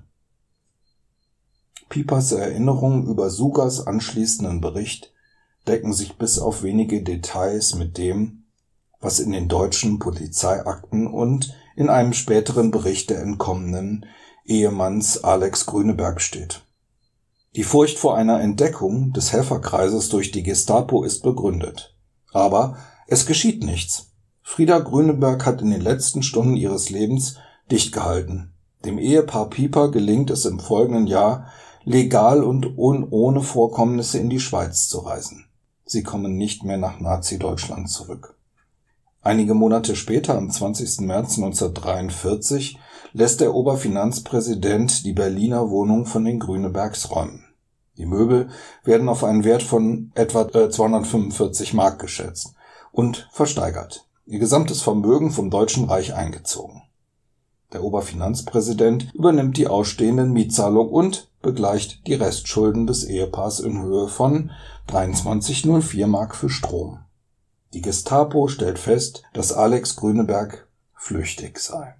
Piepers 1.89 2.31
Erinnerungen 2.31 3.05
über 3.05 3.29
Sugas 3.29 3.85
anschließenden 3.85 4.61
Bericht 4.61 5.13
decken 5.67 5.93
sich 5.93 6.17
bis 6.17 6.39
auf 6.39 6.63
wenige 6.63 7.03
Details 7.03 7.75
mit 7.75 7.97
dem, 7.97 8.45
was 8.99 9.19
in 9.19 9.31
den 9.31 9.47
deutschen 9.47 9.99
Polizeiakten 9.99 11.07
und 11.07 11.55
in 11.75 11.89
einem 11.89 12.13
späteren 12.13 12.71
Bericht 12.71 13.09
der 13.09 13.21
entkommenen 13.21 14.05
Ehemanns 14.45 15.23
Alex 15.23 15.65
Grüneberg 15.67 16.21
steht. 16.21 16.63
Die 17.55 17.63
Furcht 17.63 17.97
vor 17.97 18.15
einer 18.15 18.41
Entdeckung 18.41 19.13
des 19.13 19.31
Helferkreises 19.31 20.09
durch 20.09 20.31
die 20.31 20.43
Gestapo 20.43 21.03
ist 21.03 21.23
begründet. 21.23 21.95
Aber 22.31 22.77
es 23.11 23.25
geschieht 23.25 23.63
nichts. 23.63 24.11
Frieda 24.43 24.79
Grüneberg 24.79 25.45
hat 25.45 25.61
in 25.61 25.71
den 25.71 25.81
letzten 25.81 26.21
Stunden 26.21 26.55
ihres 26.55 26.89
Lebens 26.89 27.37
dicht 27.71 27.91
gehalten. 27.91 28.53
Dem 28.85 28.99
Ehepaar 28.99 29.49
Pieper 29.49 29.89
gelingt 29.89 30.29
es 30.29 30.45
im 30.45 30.59
folgenden 30.59 31.07
Jahr, 31.07 31.47
legal 31.83 32.43
und 32.43 32.77
ohne 32.77 33.41
Vorkommnisse 33.41 34.19
in 34.19 34.29
die 34.29 34.39
Schweiz 34.39 34.87
zu 34.87 34.99
reisen. 34.99 35.45
Sie 35.85 36.03
kommen 36.03 36.37
nicht 36.37 36.63
mehr 36.63 36.77
nach 36.77 36.99
Nazi-Deutschland 36.99 37.89
zurück. 37.89 38.35
Einige 39.21 39.55
Monate 39.55 39.95
später, 39.95 40.37
am 40.37 40.49
20. 40.51 41.01
März 41.01 41.37
1943, 41.37 42.77
lässt 43.13 43.41
der 43.41 43.55
Oberfinanzpräsident 43.55 45.03
die 45.03 45.13
Berliner 45.13 45.71
Wohnung 45.71 46.05
von 46.05 46.23
den 46.25 46.39
Grünebergs 46.39 47.09
räumen. 47.11 47.43
Die 47.97 48.05
Möbel 48.05 48.49
werden 48.83 49.09
auf 49.09 49.23
einen 49.23 49.43
Wert 49.43 49.63
von 49.63 50.11
etwa 50.13 50.47
245 50.69 51.73
Mark 51.73 51.99
geschätzt 51.99 52.53
und 52.91 53.27
versteigert, 53.31 54.05
ihr 54.25 54.39
gesamtes 54.39 54.81
Vermögen 54.81 55.31
vom 55.31 55.49
Deutschen 55.49 55.85
Reich 55.85 56.13
eingezogen. 56.13 56.83
Der 57.71 57.83
Oberfinanzpräsident 57.83 59.13
übernimmt 59.13 59.57
die 59.57 59.67
ausstehenden 59.67 60.33
Mietzahlungen 60.33 60.91
und 60.91 61.29
begleicht 61.41 62.07
die 62.07 62.15
Restschulden 62.15 62.87
des 62.87 63.03
Ehepaars 63.03 63.59
in 63.59 63.81
Höhe 63.81 64.07
von 64.07 64.51
23,04 64.89 66.07
Mark 66.07 66.35
für 66.35 66.49
Strom. 66.49 66.99
Die 67.73 67.81
Gestapo 67.81 68.47
stellt 68.47 68.79
fest, 68.79 69.23
dass 69.33 69.53
Alex 69.53 69.95
Grüneberg 69.95 70.67
flüchtig 70.95 71.59
sei. 71.59 71.95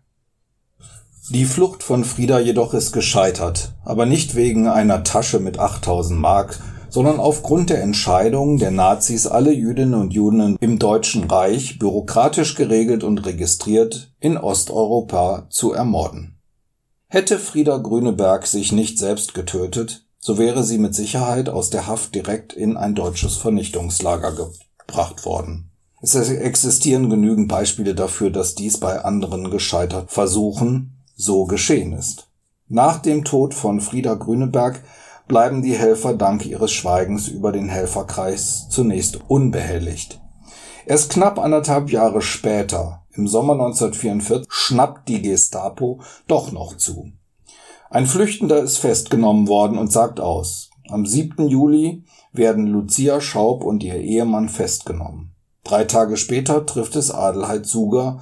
Die 1.29 1.45
Flucht 1.45 1.83
von 1.83 2.03
Frieda 2.03 2.39
jedoch 2.39 2.73
ist 2.73 2.91
gescheitert, 2.91 3.73
aber 3.85 4.07
nicht 4.07 4.33
wegen 4.33 4.67
einer 4.67 5.03
Tasche 5.03 5.39
mit 5.39 5.59
8000 5.59 6.19
Mark, 6.19 6.59
sondern 6.89 7.19
aufgrund 7.19 7.69
der 7.69 7.81
Entscheidung 7.81 8.57
der 8.57 8.71
Nazis, 8.71 9.27
alle 9.27 9.51
Jüdinnen 9.51 9.99
und 9.99 10.13
Juden 10.13 10.57
im 10.59 10.79
Deutschen 10.79 11.25
Reich 11.25 11.79
bürokratisch 11.79 12.55
geregelt 12.55 13.03
und 13.03 13.25
registriert 13.25 14.11
in 14.19 14.37
Osteuropa 14.37 15.47
zu 15.49 15.73
ermorden. 15.73 16.39
Hätte 17.07 17.39
Frieda 17.39 17.77
Grüneberg 17.77 18.45
sich 18.45 18.71
nicht 18.71 18.99
selbst 18.99 19.33
getötet, 19.33 20.05
so 20.19 20.37
wäre 20.37 20.63
sie 20.63 20.77
mit 20.77 20.93
Sicherheit 20.93 21.49
aus 21.49 21.69
der 21.69 21.87
Haft 21.87 22.13
direkt 22.13 22.53
in 22.53 22.77
ein 22.77 22.93
deutsches 22.93 23.37
Vernichtungslager 23.37 24.51
gebracht 24.77 25.25
worden. 25.25 25.71
Es 26.01 26.15
existieren 26.15 27.09
genügend 27.09 27.47
Beispiele 27.47 27.93
dafür, 27.93 28.29
dass 28.29 28.55
dies 28.55 28.79
bei 28.79 29.03
anderen 29.03 29.51
gescheitert 29.51 30.11
Versuchen 30.11 30.97
so 31.15 31.45
geschehen 31.45 31.93
ist. 31.93 32.27
Nach 32.67 32.99
dem 32.99 33.25
Tod 33.25 33.53
von 33.53 33.81
Frieda 33.81 34.13
Grüneberg 34.13 34.81
bleiben 35.29 35.61
die 35.61 35.77
Helfer 35.77 36.13
dank 36.13 36.45
ihres 36.45 36.73
Schweigens 36.73 37.29
über 37.29 37.53
den 37.53 37.69
Helferkreis 37.69 38.67
zunächst 38.67 39.19
unbehelligt. 39.29 40.19
Erst 40.85 41.11
knapp 41.11 41.39
anderthalb 41.39 41.91
Jahre 41.91 42.21
später, 42.21 43.05
im 43.11 43.27
Sommer 43.27 43.53
1944, 43.53 44.47
schnappt 44.49 45.07
die 45.07 45.21
Gestapo 45.21 46.01
doch 46.27 46.51
noch 46.51 46.75
zu. 46.75 47.11
Ein 47.91 48.07
Flüchtender 48.07 48.59
ist 48.59 48.77
festgenommen 48.77 49.47
worden 49.47 49.77
und 49.77 49.91
sagt 49.91 50.19
aus. 50.19 50.71
Am 50.89 51.05
7. 51.05 51.47
Juli 51.47 52.03
werden 52.33 52.65
Lucia 52.65 53.21
Schaub 53.21 53.63
und 53.63 53.83
ihr 53.83 53.95
Ehemann 53.95 54.49
festgenommen. 54.49 55.35
Drei 55.63 55.83
Tage 55.83 56.17
später 56.17 56.65
trifft 56.65 56.95
es 56.95 57.11
Adelheid 57.11 57.67
Suger 57.67 58.21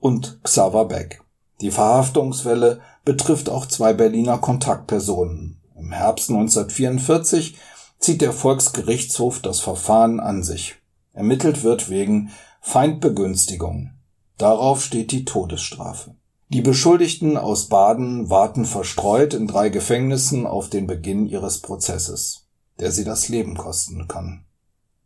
und 0.00 0.40
Xaver 0.42 0.86
Beck. 0.86 1.22
Die 1.60 1.70
Verhaftungswelle 1.70 2.80
betrifft 3.04 3.48
auch 3.48 3.66
zwei 3.66 3.92
Berliner 3.92 4.38
Kontaktpersonen. 4.38 5.59
Im 5.80 5.92
Herbst 5.92 6.28
1944 6.28 7.56
zieht 7.98 8.20
der 8.20 8.34
Volksgerichtshof 8.34 9.40
das 9.40 9.60
Verfahren 9.60 10.20
an 10.20 10.42
sich. 10.42 10.76
Ermittelt 11.14 11.62
wird 11.62 11.88
wegen 11.88 12.30
Feindbegünstigung. 12.60 13.92
Darauf 14.36 14.84
steht 14.84 15.10
die 15.10 15.24
Todesstrafe. 15.24 16.14
Die 16.50 16.60
Beschuldigten 16.60 17.38
aus 17.38 17.68
Baden 17.68 18.28
warten 18.28 18.66
verstreut 18.66 19.32
in 19.32 19.46
drei 19.46 19.70
Gefängnissen 19.70 20.46
auf 20.46 20.68
den 20.68 20.86
Beginn 20.86 21.26
ihres 21.26 21.60
Prozesses, 21.60 22.46
der 22.78 22.92
sie 22.92 23.04
das 23.04 23.28
Leben 23.30 23.56
kosten 23.56 24.06
kann. 24.06 24.44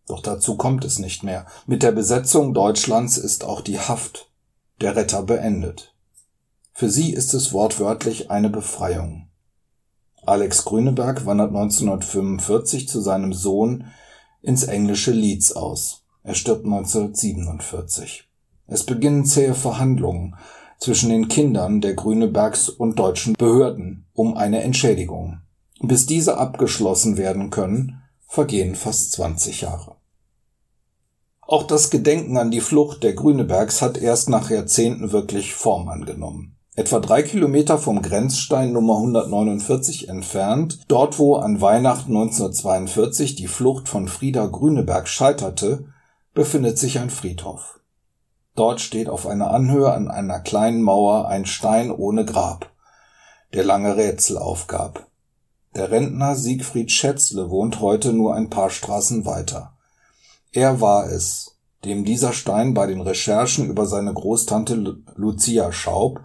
Doch 0.09 0.23
dazu 0.23 0.57
kommt 0.57 0.85
es 0.85 0.99
nicht 0.99 1.23
mehr. 1.23 1.47
Mit 1.67 1.85
der 1.85 1.93
Besetzung 1.93 2.53
Deutschlands 2.53 3.17
ist 3.17 3.45
auch 3.45 3.61
die 3.61 3.79
Haft 3.79 4.29
der 4.81 4.97
Retter 4.97 5.23
beendet. 5.23 5.95
Für 6.73 6.91
sie 6.91 7.13
ist 7.13 7.33
es 7.33 7.53
wortwörtlich 7.53 8.31
eine 8.31 8.51
Befreiung. 8.51 9.29
Alex 10.27 10.65
Grüneberg 10.65 11.27
wandert 11.27 11.49
1945 11.49 12.89
zu 12.89 13.01
seinem 13.01 13.33
Sohn 13.33 13.85
ins 14.43 14.65
englische 14.65 15.11
Leeds 15.11 15.53
aus. 15.53 16.05
Er 16.23 16.35
stirbt 16.35 16.65
1947. 16.65 18.29
Es 18.67 18.85
beginnen 18.85 19.27
zähe 19.27 19.55
Verhandlungen 19.55 20.37
zwischen 20.79 21.11
den 21.11 21.29
Kindern 21.29 21.81
der 21.81 21.95
Grünebergs 21.95 22.69
und 22.69 22.99
deutschen 22.99 23.35
Behörden 23.35 24.07
um 24.15 24.37
eine 24.37 24.63
Entschädigung. 24.63 25.41
Bis 25.81 26.07
diese 26.07 26.39
abgeschlossen 26.39 27.17
werden 27.17 27.51
können, 27.51 28.03
vergehen 28.27 28.75
fast 28.75 29.13
20 29.13 29.63
Jahre. 29.63 29.97
Auch 31.43 31.65
das 31.65 31.91
Gedenken 31.91 32.39
an 32.39 32.51
die 32.51 32.63
Flucht 32.63 33.03
der 33.03 33.13
Grünebergs 33.13 33.83
hat 33.83 33.99
erst 33.99 34.31
nach 34.31 34.51
Jahrzehnten 34.51 35.13
wirklich 35.13 35.53
Form 35.53 35.89
angenommen. 35.89 36.54
Etwa 36.77 36.99
drei 36.99 37.23
Kilometer 37.23 37.79
vom 37.79 38.03
Grenzstein 38.03 38.73
Nummer 38.73 38.97
149 38.97 40.09
entfernt, 40.09 40.81
dort 40.89 41.21
wo 41.21 41.37
an 41.37 41.61
Weihnachten 41.61 42.17
1942 42.17 43.37
die 43.37 43.47
Flucht 43.47 43.89
von 43.89 44.09
Frieda 44.09 44.47
Grüneberg 44.47 45.07
scheiterte, 45.07 45.87
befindet 46.33 46.77
sich 46.77 46.99
ein 46.99 47.11
Friedhof. 47.11 47.79
Dort 48.57 48.81
steht 48.81 49.09
auf 49.09 49.29
einer 49.29 49.53
Anhöhe 49.53 49.93
an 49.93 50.11
einer 50.11 50.41
kleinen 50.41 50.83
Mauer 50.83 51.29
ein 51.29 51.47
Stein 51.47 51.93
ohne 51.93 52.25
Grab, 52.25 52.73
der 53.53 53.63
lange 53.63 53.97
Rätsel 53.97 54.37
aufgab. 54.37 55.07
Der 55.77 55.93
Rentner 55.93 56.35
Siegfried 56.35 56.91
Schätzle 56.91 57.51
wohnt 57.51 57.81
heute 57.81 58.13
nur 58.13 58.35
ein 58.35 58.51
paar 58.51 58.71
Straßen 58.71 59.25
weiter. 59.27 59.77
Er 60.51 60.81
war 60.81 61.07
es, 61.07 61.57
dem 61.85 62.05
dieser 62.05 62.33
Stein 62.33 62.75
bei 62.75 62.89
den 62.89 63.01
Recherchen 63.01 63.69
über 63.71 63.87
seine 63.87 64.13
Großtante 64.13 64.97
Lucia 65.15 65.71
Schaub 65.71 66.21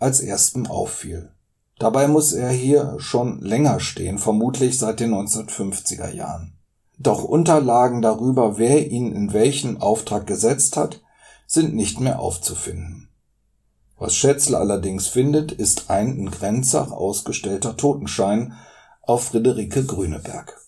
als 0.00 0.20
ersten 0.20 0.66
auffiel. 0.66 1.30
Dabei 1.78 2.08
muss 2.08 2.32
er 2.32 2.50
hier 2.50 2.96
schon 2.98 3.40
länger 3.40 3.80
stehen, 3.80 4.18
vermutlich 4.18 4.78
seit 4.78 5.00
den 5.00 5.14
1950er 5.14 6.10
Jahren. 6.10 6.54
Doch 6.98 7.22
Unterlagen 7.22 8.02
darüber, 8.02 8.58
wer 8.58 8.90
ihn 8.90 9.12
in 9.12 9.32
welchen 9.32 9.80
Auftrag 9.80 10.26
gesetzt 10.26 10.76
hat, 10.76 11.00
sind 11.46 11.74
nicht 11.74 12.00
mehr 12.00 12.18
aufzufinden. 12.18 13.08
Was 13.96 14.14
Schätzle 14.14 14.58
allerdings 14.58 15.08
findet, 15.08 15.52
ist 15.52 15.90
ein 15.90 16.16
in 16.16 16.30
Grenzach 16.30 16.90
ausgestellter 16.90 17.76
Totenschein 17.76 18.54
auf 19.02 19.24
Friederike 19.24 19.84
Grüneberg. 19.84 20.60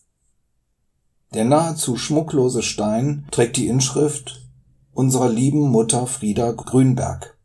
Der 1.35 1.45
nahezu 1.45 1.97
schmucklose 1.97 2.63
Stein 2.63 3.27
trägt 3.31 3.57
die 3.57 3.69
Inschrift 3.69 4.47
Unserer 4.93 5.29
lieben 5.29 5.71
Mutter 5.71 6.07
Frieda 6.07 6.51
Grünberg 6.51 7.37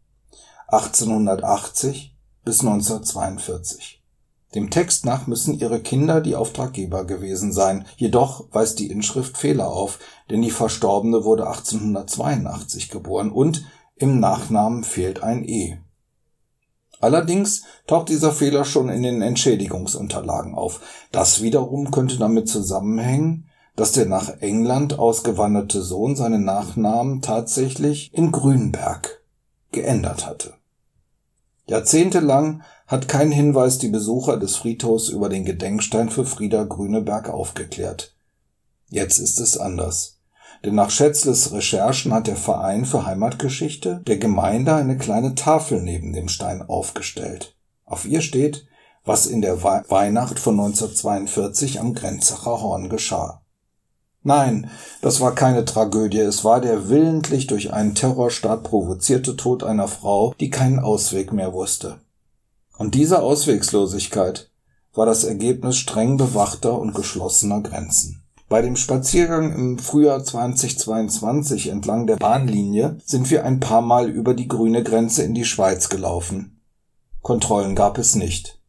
1880 0.75 2.15
bis 2.43 2.59
1942. 2.61 4.01
Dem 4.55 4.69
Text 4.69 5.05
nach 5.05 5.27
müssen 5.27 5.53
ihre 5.53 5.81
Kinder 5.81 6.21
die 6.21 6.35
Auftraggeber 6.35 7.05
gewesen 7.05 7.51
sein, 7.51 7.85
jedoch 7.97 8.45
weist 8.51 8.79
die 8.79 8.89
Inschrift 8.89 9.37
Fehler 9.37 9.67
auf, 9.67 9.99
denn 10.29 10.41
die 10.41 10.51
Verstorbene 10.51 11.23
wurde 11.23 11.47
1882 11.47 12.89
geboren 12.89 13.31
und 13.31 13.65
im 13.95 14.19
Nachnamen 14.19 14.83
fehlt 14.83 15.23
ein 15.23 15.43
E. 15.43 15.77
Allerdings 17.01 17.63
taucht 17.87 18.09
dieser 18.09 18.31
Fehler 18.31 18.65
schon 18.65 18.89
in 18.89 19.03
den 19.03 19.21
Entschädigungsunterlagen 19.21 20.55
auf. 20.55 20.79
Das 21.11 21.41
wiederum 21.41 21.91
könnte 21.91 22.17
damit 22.17 22.47
zusammenhängen, 22.49 23.49
dass 23.75 23.91
der 23.91 24.05
nach 24.05 24.29
England 24.39 24.97
ausgewanderte 24.97 25.81
Sohn 25.81 26.15
seinen 26.15 26.45
Nachnamen 26.45 27.21
tatsächlich 27.21 28.13
in 28.13 28.31
Grünberg 28.31 29.21
geändert 29.71 30.25
hatte. 30.25 30.53
Jahrzehntelang 31.67 32.61
hat 32.87 33.07
kein 33.07 33.31
Hinweis 33.31 33.79
die 33.79 33.87
Besucher 33.87 34.37
des 34.37 34.55
Friedhofs 34.55 35.09
über 35.09 35.29
den 35.29 35.45
Gedenkstein 35.45 36.09
für 36.09 36.25
Frieda 36.25 36.63
Grüneberg 36.63 37.29
aufgeklärt. 37.29 38.15
Jetzt 38.89 39.17
ist 39.17 39.39
es 39.39 39.57
anders. 39.57 40.19
Denn 40.63 40.75
nach 40.75 40.89
Schätzles 40.89 41.51
Recherchen 41.51 42.13
hat 42.13 42.27
der 42.27 42.35
Verein 42.35 42.85
für 42.85 43.05
Heimatgeschichte 43.05 44.01
der 44.07 44.17
Gemeinde 44.17 44.75
eine 44.75 44.97
kleine 44.97 45.35
Tafel 45.35 45.81
neben 45.81 46.13
dem 46.13 46.29
Stein 46.29 46.61
aufgestellt. 46.61 47.55
Auf 47.83 48.05
ihr 48.05 48.21
steht, 48.21 48.67
was 49.03 49.27
in 49.27 49.41
der 49.41 49.61
Weihnacht 49.63 50.39
von 50.39 50.59
1942 50.59 51.79
am 51.79 51.93
Grenzacher 51.93 52.61
Horn 52.61 52.89
geschah. 52.89 53.44
Nein, 54.27 54.71
das 55.01 55.21
war 55.21 55.35
keine 55.35 55.65
Tragödie, 55.65 56.17
es 56.17 56.43
war 56.43 56.59
der 56.59 56.89
willentlich 56.89 57.45
durch 57.45 57.73
einen 57.73 57.93
Terrorstaat 57.93 58.63
provozierte 58.63 59.35
Tod 59.37 59.63
einer 59.63 59.87
Frau, 59.87 60.33
die 60.39 60.49
keinen 60.49 60.79
Ausweg 60.79 61.31
mehr 61.31 61.53
wusste. 61.53 61.99
Und 62.75 62.95
diese 62.95 63.21
Auswegslosigkeit 63.21 64.49
war 64.95 65.05
das 65.05 65.25
Ergebnis 65.25 65.77
streng 65.77 66.17
bewachter 66.17 66.79
und 66.79 66.95
geschlossener 66.95 67.61
Grenzen. 67.61 68.23
Bei 68.49 68.63
dem 68.63 68.75
Spaziergang 68.75 69.53
im 69.53 69.77
Frühjahr 69.77 70.23
2022 70.23 71.67
entlang 71.67 72.07
der 72.07 72.15
Bahnlinie 72.15 72.97
sind 73.05 73.29
wir 73.29 73.45
ein 73.45 73.59
paar 73.59 73.83
Mal 73.83 74.09
über 74.09 74.33
die 74.33 74.47
grüne 74.47 74.81
Grenze 74.81 75.21
in 75.21 75.35
die 75.35 75.45
Schweiz 75.45 75.87
gelaufen. 75.89 76.59
Kontrollen 77.21 77.75
gab 77.75 77.99
es 77.99 78.15
nicht. 78.15 78.59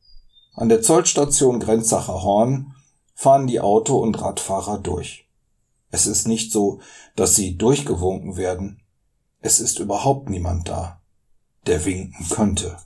An 0.54 0.68
der 0.68 0.82
Zollstation 0.82 1.60
Grenzacher 1.60 2.22
Horn 2.22 2.74
fahren 3.14 3.46
die 3.46 3.60
Auto- 3.60 3.98
und 3.98 4.20
Radfahrer 4.20 4.76
durch. 4.76 5.25
Es 5.96 6.06
ist 6.06 6.28
nicht 6.28 6.52
so, 6.52 6.80
dass 7.14 7.36
sie 7.36 7.56
durchgewunken 7.56 8.36
werden. 8.36 8.82
Es 9.40 9.60
ist 9.60 9.78
überhaupt 9.78 10.28
niemand 10.28 10.68
da, 10.68 11.00
der 11.66 11.86
winken 11.86 12.28
könnte. 12.28 12.76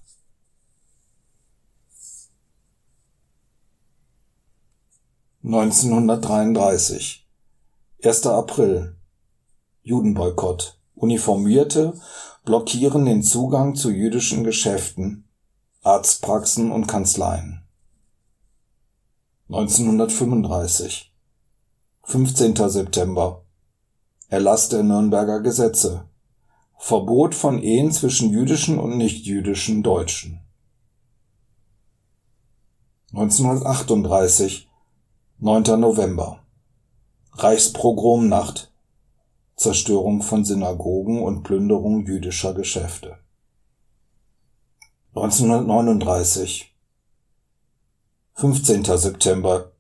1933 5.43 7.27
1. 8.05 8.27
April 8.29 8.95
Judenboykott 9.83 10.79
Uniformierte 10.95 12.01
blockieren 12.45 13.07
den 13.07 13.25
Zugang 13.25 13.75
zu 13.75 13.91
jüdischen 13.91 14.45
Geschäften, 14.45 15.25
Arztpraxen 15.83 16.71
und 16.71 16.87
Kanzleien. 16.87 17.65
1935 19.49 21.10
15. 22.05 22.57
September 22.69 23.45
Erlass 24.29 24.69
der 24.69 24.83
Nürnberger 24.83 25.41
Gesetze 25.41 26.09
Verbot 26.77 27.35
von 27.35 27.63
Ehen 27.63 27.93
zwischen 27.93 28.31
jüdischen 28.31 28.79
und 28.79 28.97
nichtjüdischen 28.97 29.85
Deutschen. 29.85 30.41
1938 33.13 34.69
9. 35.39 35.79
November 35.79 36.41
Reichspogromnacht 37.35 38.73
Zerstörung 39.57 40.23
von 40.23 40.45
Synagogen 40.45 41.23
und 41.23 41.45
Plünderung 41.45 42.05
jüdischer 42.07 42.55
Geschäfte 42.55 43.19
1939 45.15 46.75
15. 48.35 48.85
September 48.85 49.73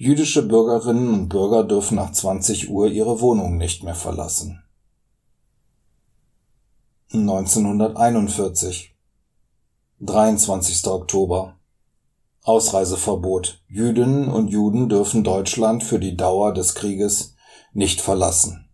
Jüdische 0.00 0.42
Bürgerinnen 0.42 1.12
und 1.12 1.28
Bürger 1.28 1.64
dürfen 1.64 1.96
nach 1.96 2.12
20 2.12 2.70
Uhr 2.70 2.86
ihre 2.86 3.20
Wohnung 3.20 3.56
nicht 3.56 3.82
mehr 3.82 3.96
verlassen. 3.96 4.62
1941 7.10 8.94
23. 9.98 10.86
Oktober 10.86 11.56
Ausreiseverbot. 12.44 13.60
Jüdinnen 13.66 14.28
und 14.28 14.46
Juden 14.46 14.88
dürfen 14.88 15.24
Deutschland 15.24 15.82
für 15.82 15.98
die 15.98 16.16
Dauer 16.16 16.54
des 16.54 16.76
Krieges 16.76 17.34
nicht 17.72 18.00
verlassen. 18.00 18.68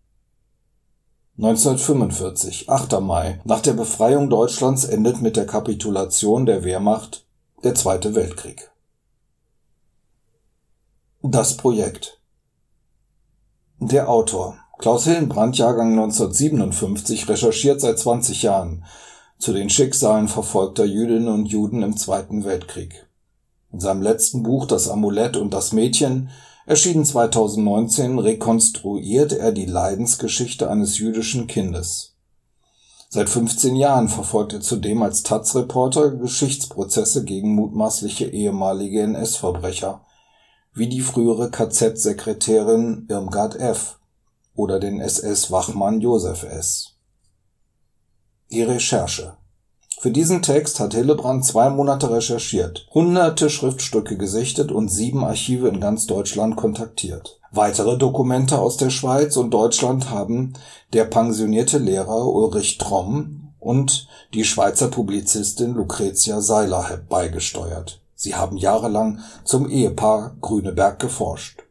1945, 1.38 2.68
8. 2.68 3.00
Mai. 3.00 3.40
Nach 3.44 3.60
der 3.60 3.72
Befreiung 3.72 4.28
Deutschlands 4.28 4.84
endet 4.84 5.22
mit 5.22 5.36
der 5.36 5.46
Kapitulation 5.46 6.44
der 6.44 6.64
Wehrmacht 6.64 7.24
der 7.62 7.74
Zweite 7.74 8.14
Weltkrieg. 8.14 8.73
Das 11.26 11.56
Projekt 11.56 12.20
Der 13.78 14.10
Autor 14.10 14.58
Klaus 14.76 15.04
Hillenbrand, 15.04 15.56
Jahrgang 15.56 15.92
1957, 15.92 17.26
recherchiert 17.30 17.80
seit 17.80 17.98
20 17.98 18.42
Jahren 18.42 18.84
zu 19.38 19.54
den 19.54 19.70
Schicksalen 19.70 20.28
verfolgter 20.28 20.84
Jüdinnen 20.84 21.28
und 21.28 21.46
Juden 21.46 21.82
im 21.82 21.96
Zweiten 21.96 22.44
Weltkrieg. 22.44 23.08
In 23.72 23.80
seinem 23.80 24.02
letzten 24.02 24.42
Buch 24.42 24.66
Das 24.66 24.90
Amulett 24.90 25.38
und 25.38 25.54
das 25.54 25.72
Mädchen 25.72 26.28
erschienen 26.66 27.06
2019, 27.06 28.18
rekonstruiert 28.18 29.32
er 29.32 29.52
die 29.52 29.64
Leidensgeschichte 29.64 30.68
eines 30.68 30.98
jüdischen 30.98 31.46
Kindes. 31.46 32.16
Seit 33.08 33.30
15 33.30 33.76
Jahren 33.76 34.08
verfolgt 34.08 34.52
er 34.52 34.60
zudem 34.60 35.02
als 35.02 35.22
Taz-Reporter 35.22 36.10
Geschichtsprozesse 36.10 37.24
gegen 37.24 37.54
mutmaßliche 37.54 38.26
ehemalige 38.26 39.00
NS-Verbrecher, 39.00 40.03
wie 40.74 40.88
die 40.88 41.00
frühere 41.00 41.50
KZ-Sekretärin 41.50 43.06
Irmgard 43.08 43.56
F. 43.56 43.98
oder 44.54 44.80
den 44.80 45.00
SS-Wachmann 45.00 46.00
Josef 46.00 46.42
S. 46.42 46.96
Die 48.50 48.62
Recherche 48.62 49.36
für 50.04 50.10
diesen 50.10 50.42
Text 50.42 50.80
hat 50.80 50.92
Hillebrand 50.92 51.46
zwei 51.46 51.70
Monate 51.70 52.10
recherchiert, 52.10 52.86
hunderte 52.92 53.48
Schriftstücke 53.48 54.18
gesichtet 54.18 54.70
und 54.70 54.88
sieben 54.88 55.24
Archive 55.24 55.66
in 55.66 55.80
ganz 55.80 56.06
Deutschland 56.06 56.56
kontaktiert. 56.56 57.40
Weitere 57.52 57.96
Dokumente 57.96 58.58
aus 58.58 58.76
der 58.76 58.90
Schweiz 58.90 59.38
und 59.38 59.50
Deutschland 59.52 60.10
haben 60.10 60.52
der 60.92 61.06
pensionierte 61.06 61.78
Lehrer 61.78 62.26
Ulrich 62.26 62.76
Tromm 62.76 63.54
und 63.60 64.06
die 64.34 64.44
Schweizer 64.44 64.88
Publizistin 64.88 65.72
Lucretia 65.72 66.42
Seiler 66.42 67.00
beigesteuert. 67.08 68.03
Sie 68.14 68.34
haben 68.34 68.56
jahrelang 68.56 69.20
zum 69.44 69.68
Ehepaar 69.68 70.36
Grüneberg 70.40 70.98
geforscht. 70.98 71.62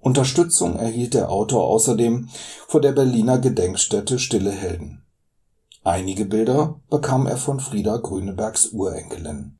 Unterstützung 0.00 0.76
erhielt 0.76 1.14
der 1.14 1.30
Autor 1.30 1.64
außerdem 1.64 2.28
vor 2.68 2.80
der 2.80 2.92
Berliner 2.92 3.38
Gedenkstätte 3.38 4.18
Stille 4.18 4.50
Helden 4.50 5.04
Einige 5.86 6.24
Bilder 6.24 6.80
bekam 6.88 7.26
er 7.26 7.36
von 7.36 7.60
Frida 7.60 7.98
Grünebergs 7.98 8.68
Urenkelin 8.68 9.58